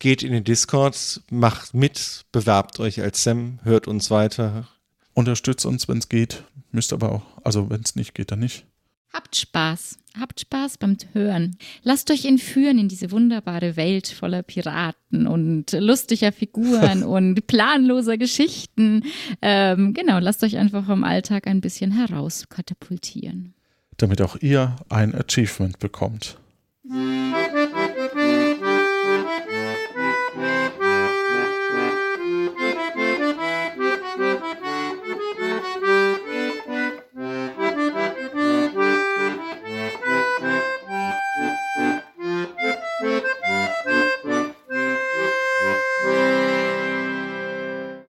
Geht 0.00 0.22
in 0.22 0.32
den 0.32 0.44
Discord, 0.44 1.22
macht 1.30 1.74
mit, 1.74 2.24
bewerbt 2.32 2.80
euch 2.80 3.00
als 3.00 3.22
Sam, 3.22 3.60
hört 3.62 3.86
uns 3.86 4.10
weiter. 4.10 4.66
Unterstützt 5.14 5.66
uns, 5.66 5.86
wenn 5.88 5.98
es 5.98 6.08
geht. 6.08 6.44
Müsst 6.72 6.92
aber 6.92 7.12
auch, 7.12 7.22
also 7.44 7.70
wenn 7.70 7.82
es 7.82 7.94
nicht 7.94 8.14
geht, 8.14 8.32
dann 8.32 8.40
nicht. 8.40 8.66
Habt 9.12 9.34
Spaß. 9.34 9.98
Habt 10.18 10.40
Spaß 10.40 10.78
beim 10.78 10.96
Hören. 11.12 11.56
Lasst 11.82 12.10
euch 12.10 12.24
entführen 12.24 12.78
in 12.78 12.88
diese 12.88 13.10
wunderbare 13.10 13.76
Welt 13.76 14.08
voller 14.08 14.42
Piraten 14.42 15.26
und 15.26 15.72
lustiger 15.72 16.32
Figuren 16.32 17.02
und 17.04 17.46
planloser 17.46 18.18
Geschichten. 18.18 19.04
Ähm, 19.40 19.94
genau, 19.94 20.18
lasst 20.18 20.42
euch 20.42 20.56
einfach 20.56 20.86
vom 20.86 21.04
Alltag 21.04 21.46
ein 21.46 21.60
bisschen 21.60 21.92
herauskatapultieren. 21.92 23.54
Damit 23.96 24.20
auch 24.22 24.36
ihr 24.40 24.76
ein 24.88 25.14
Achievement 25.14 25.78
bekommt. 25.78 26.38